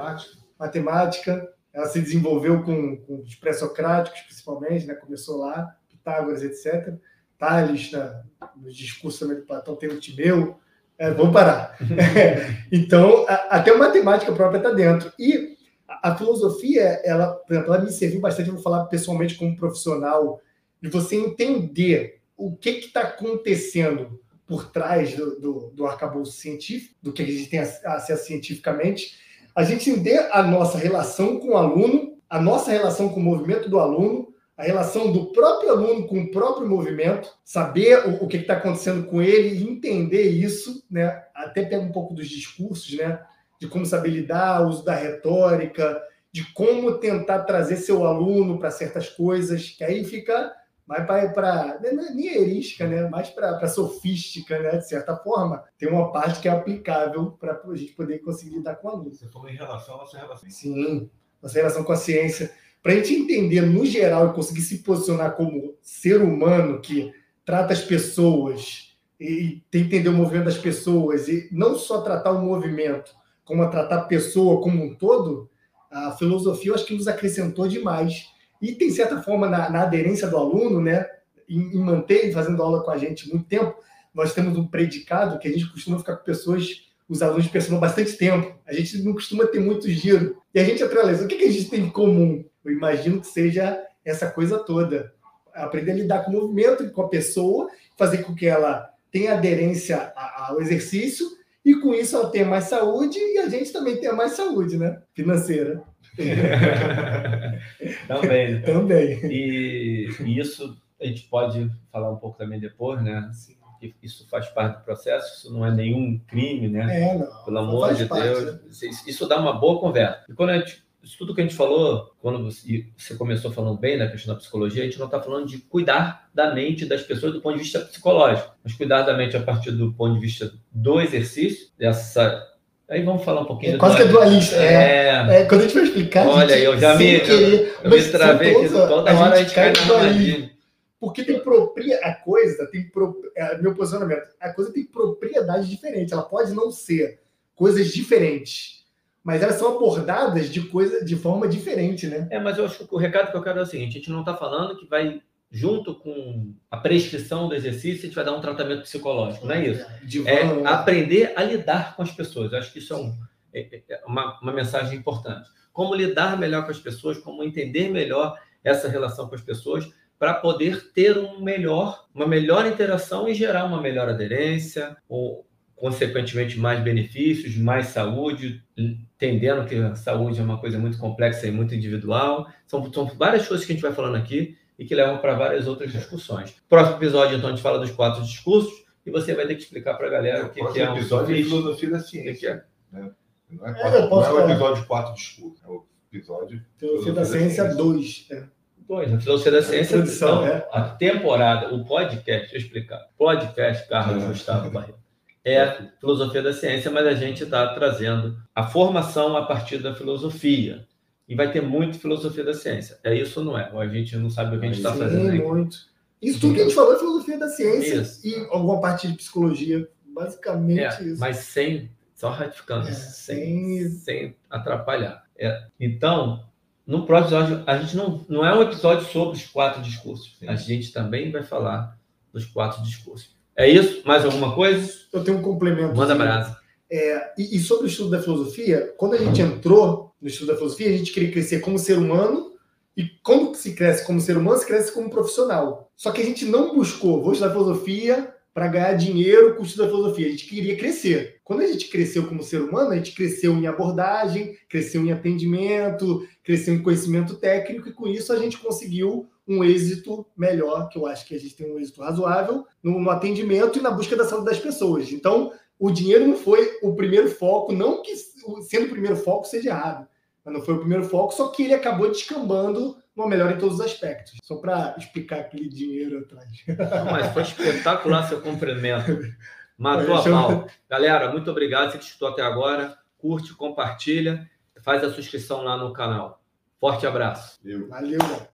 [0.65, 1.49] matemática.
[1.73, 4.95] ela se desenvolveu com, com os pré-socráticos, principalmente, né?
[4.95, 6.95] começou lá, Pitágoras, etc.
[7.39, 8.23] Tales, né?
[8.57, 10.59] nos discursos também do Platão, tem o Timeu.
[10.97, 11.77] É, vamos parar.
[12.71, 15.13] então, a- até a matemática própria está dentro.
[15.19, 15.57] E
[15.89, 20.41] a, a filosofia, ela, por exemplo, ela me serviu bastante, vou falar pessoalmente como profissional,
[20.81, 27.13] de você entender o que está acontecendo por trás do, do, do arcabouço científico, do
[27.13, 29.17] que a gente tem acesso cientificamente,
[29.55, 33.69] a gente entender a nossa relação com o aluno, a nossa relação com o movimento
[33.69, 38.39] do aluno, a relação do próprio aluno com o próprio movimento, saber o, o que
[38.39, 41.25] está acontecendo com ele e entender isso, né?
[41.35, 43.21] Até pega um pouco dos discursos, né?
[43.61, 46.01] De como saber lidar, uso da retórica,
[46.33, 50.53] de como tentar trazer seu aluno para certas coisas, que aí fica
[50.87, 53.09] mais para é nem erística, né?
[53.09, 54.77] mais para sofística, né?
[54.77, 58.77] de certa forma, tem uma parte que é aplicável para a gente poder conseguir lidar
[58.77, 59.15] com o aluno.
[59.15, 60.51] Você falou em relação à nossa relação.
[60.51, 61.11] Sim,
[61.43, 62.53] nossa relação com a ciência
[62.85, 67.11] para a gente entender no geral e conseguir se posicionar como ser humano que
[67.43, 72.33] trata as pessoas e tem que entender o movimento das pessoas e não só tratar
[72.33, 73.11] o movimento,
[73.43, 75.49] como a tratar a pessoa como um todo,
[75.91, 78.34] a filosofia eu acho que nos acrescentou demais.
[78.65, 81.07] E tem certa forma na, na aderência do aluno, né,
[81.49, 83.75] em, em manter fazendo aula com a gente muito tempo,
[84.15, 88.17] nós temos um predicado que a gente costuma ficar com pessoas os alunos pensam bastante
[88.17, 88.59] tempo.
[88.67, 90.39] A gente não costuma ter muito giro.
[90.55, 91.25] E a gente atreleza.
[91.25, 92.45] O que, que a gente tem em comum?
[92.65, 95.13] Eu imagino que seja essa coisa toda.
[95.53, 100.13] Aprender a lidar com o movimento, com a pessoa, fazer com que ela tenha aderência
[100.17, 101.27] ao exercício
[101.65, 105.01] e com isso ela tenha mais saúde e a gente também tenha mais saúde, né?
[105.15, 105.83] Financeira.
[108.07, 108.63] também.
[108.63, 109.19] também.
[109.25, 113.31] E, e, isso a gente pode falar um pouco também depois, né?
[113.33, 113.55] Sim.
[114.03, 117.11] Isso faz parte do processo, isso não é nenhum crime, né?
[117.11, 117.45] É, não.
[117.45, 118.83] Pelo amor de parte, Deus.
[118.83, 118.91] Né?
[119.07, 120.25] Isso dá uma boa conversa.
[120.29, 123.99] E quando a gente isso tudo que a gente falou, quando você, começou falando bem
[123.99, 127.33] da questão da psicologia, a gente não está falando de cuidar da mente das pessoas
[127.33, 130.53] do ponto de vista psicológico, mas cuidar da mente a partir do ponto de vista
[130.73, 132.43] do exercício, dessa.
[132.89, 133.75] Aí vamos falar um pouquinho.
[133.75, 134.57] É quase que é dualista.
[134.57, 136.27] É, é, é, quando a gente vai explicar.
[136.27, 139.55] Olha, eu já me, querer, eu, eu me travei aqui toda a hora a gente
[139.55, 140.51] cai na armadilha.
[140.99, 146.15] Porque tem propria a coisa, tem pro, é, meu posicionamento, a coisa tem propriedade diferente.
[146.15, 147.21] Ela pode não ser
[147.55, 148.84] coisas diferentes
[149.25, 152.29] mas elas são abordadas de coisa de forma diferente, né?
[152.31, 154.11] É, mas eu acho que o recado que eu quero é o seguinte: a gente
[154.11, 158.35] não está falando que vai junto com a prescrição do exercício, a gente vai dar
[158.35, 159.87] um tratamento psicológico, não é isso?
[160.29, 162.53] É aprender a lidar com as pessoas.
[162.53, 163.17] Eu acho que isso é, um,
[163.55, 165.49] é, é uma, uma mensagem importante.
[165.73, 170.35] Como lidar melhor com as pessoas, como entender melhor essa relação com as pessoas, para
[170.35, 175.47] poder ter um melhor, uma melhor interação e gerar uma melhor aderência, ou
[175.85, 181.51] consequentemente mais benefícios, mais saúde, entendendo que a saúde é uma coisa muito complexa e
[181.51, 182.49] muito individual.
[182.67, 185.69] São, são várias coisas que a gente vai falando aqui e que levam para várias
[185.69, 186.57] outras discussões.
[186.71, 188.73] Próximo episódio, então, a gente fala dos quatro discursos
[189.05, 190.97] e você vai ter que explicar para a galera é, o que, que é um
[190.97, 192.35] episódio de filosofia da ciência.
[192.35, 192.65] Que é?
[192.91, 193.11] Né?
[193.51, 193.75] Não, é, é
[194.09, 198.27] quatro, não é o episódio quatro discursos, é o episódio filosofia da ciência 2.
[198.31, 198.45] É.
[198.89, 199.99] Dois, a filosofia da ciência.
[199.99, 200.67] A, não, é.
[200.73, 203.07] a temporada, o podcast, deixa eu explicar.
[203.19, 204.27] Podcast Carlos é.
[204.29, 205.04] Gustavo Barreto
[205.45, 210.87] é filosofia da ciência, mas a gente está trazendo a formação a partir da filosofia.
[211.29, 212.99] E vai ter muito filosofia da ciência.
[213.03, 213.71] É isso ou não é?
[213.73, 215.43] Ou a gente não sabe o que a gente está fazendo aí?
[215.43, 215.77] muito.
[216.21, 218.27] Isso tudo que a gente falou é filosofia da ciência isso.
[218.27, 219.89] e alguma parte de psicologia.
[220.07, 221.21] Basicamente é, isso.
[221.21, 225.25] Mas sem, só ratificando, é, sem, sem atrapalhar.
[225.37, 226.45] É, então,
[226.87, 230.37] no próximo episódio, a gente não, não é um episódio sobre os quatro discursos.
[230.39, 230.49] Sim.
[230.49, 231.99] A gente também vai falar
[232.33, 233.35] dos quatro discursos.
[233.57, 234.03] É isso?
[234.05, 234.93] Mais alguma coisa?
[235.13, 235.97] Eu tenho um complemento.
[235.97, 236.57] Manda brasa.
[236.91, 240.57] É, e, e, sobre o estudo da filosofia, quando a gente entrou no estudo da
[240.57, 242.53] filosofia, a gente queria crescer como ser humano,
[242.97, 245.91] e como se cresce como ser humano, se cresce como profissional.
[245.97, 249.83] Só que a gente não buscou, vou estudar filosofia para ganhar dinheiro com o estudo
[249.83, 250.29] da filosofia.
[250.29, 251.41] A gente queria crescer.
[251.43, 256.25] Quando a gente cresceu como ser humano, a gente cresceu em abordagem, cresceu em atendimento,
[256.45, 261.07] cresceu em conhecimento técnico, e com isso a gente conseguiu um êxito melhor, que eu
[261.07, 264.25] acho que a gente tem um êxito razoável no, no, atendimento e na busca da
[264.25, 265.11] saúde das pessoas.
[265.13, 268.15] Então, o dinheiro não foi o primeiro foco, não que
[268.63, 270.07] sendo o primeiro foco seja errado,
[270.45, 273.79] mas não foi o primeiro foco, só que ele acabou descambando uma melhor em todos
[273.79, 274.37] os aspectos.
[274.43, 276.49] Só para explicar aquele dinheiro atrás.
[276.69, 279.21] Não, mas foi espetacular seu cumprimento.
[279.79, 280.67] Matou a pau.
[280.89, 281.93] Galera, muito obrigado.
[281.93, 282.97] Você que escutou até agora.
[283.19, 284.49] Curte, compartilha,
[284.83, 286.43] faz a sua inscrição lá no canal.
[286.79, 287.59] Forte abraço.
[287.65, 287.89] Valeu.
[287.89, 288.49] Valeu.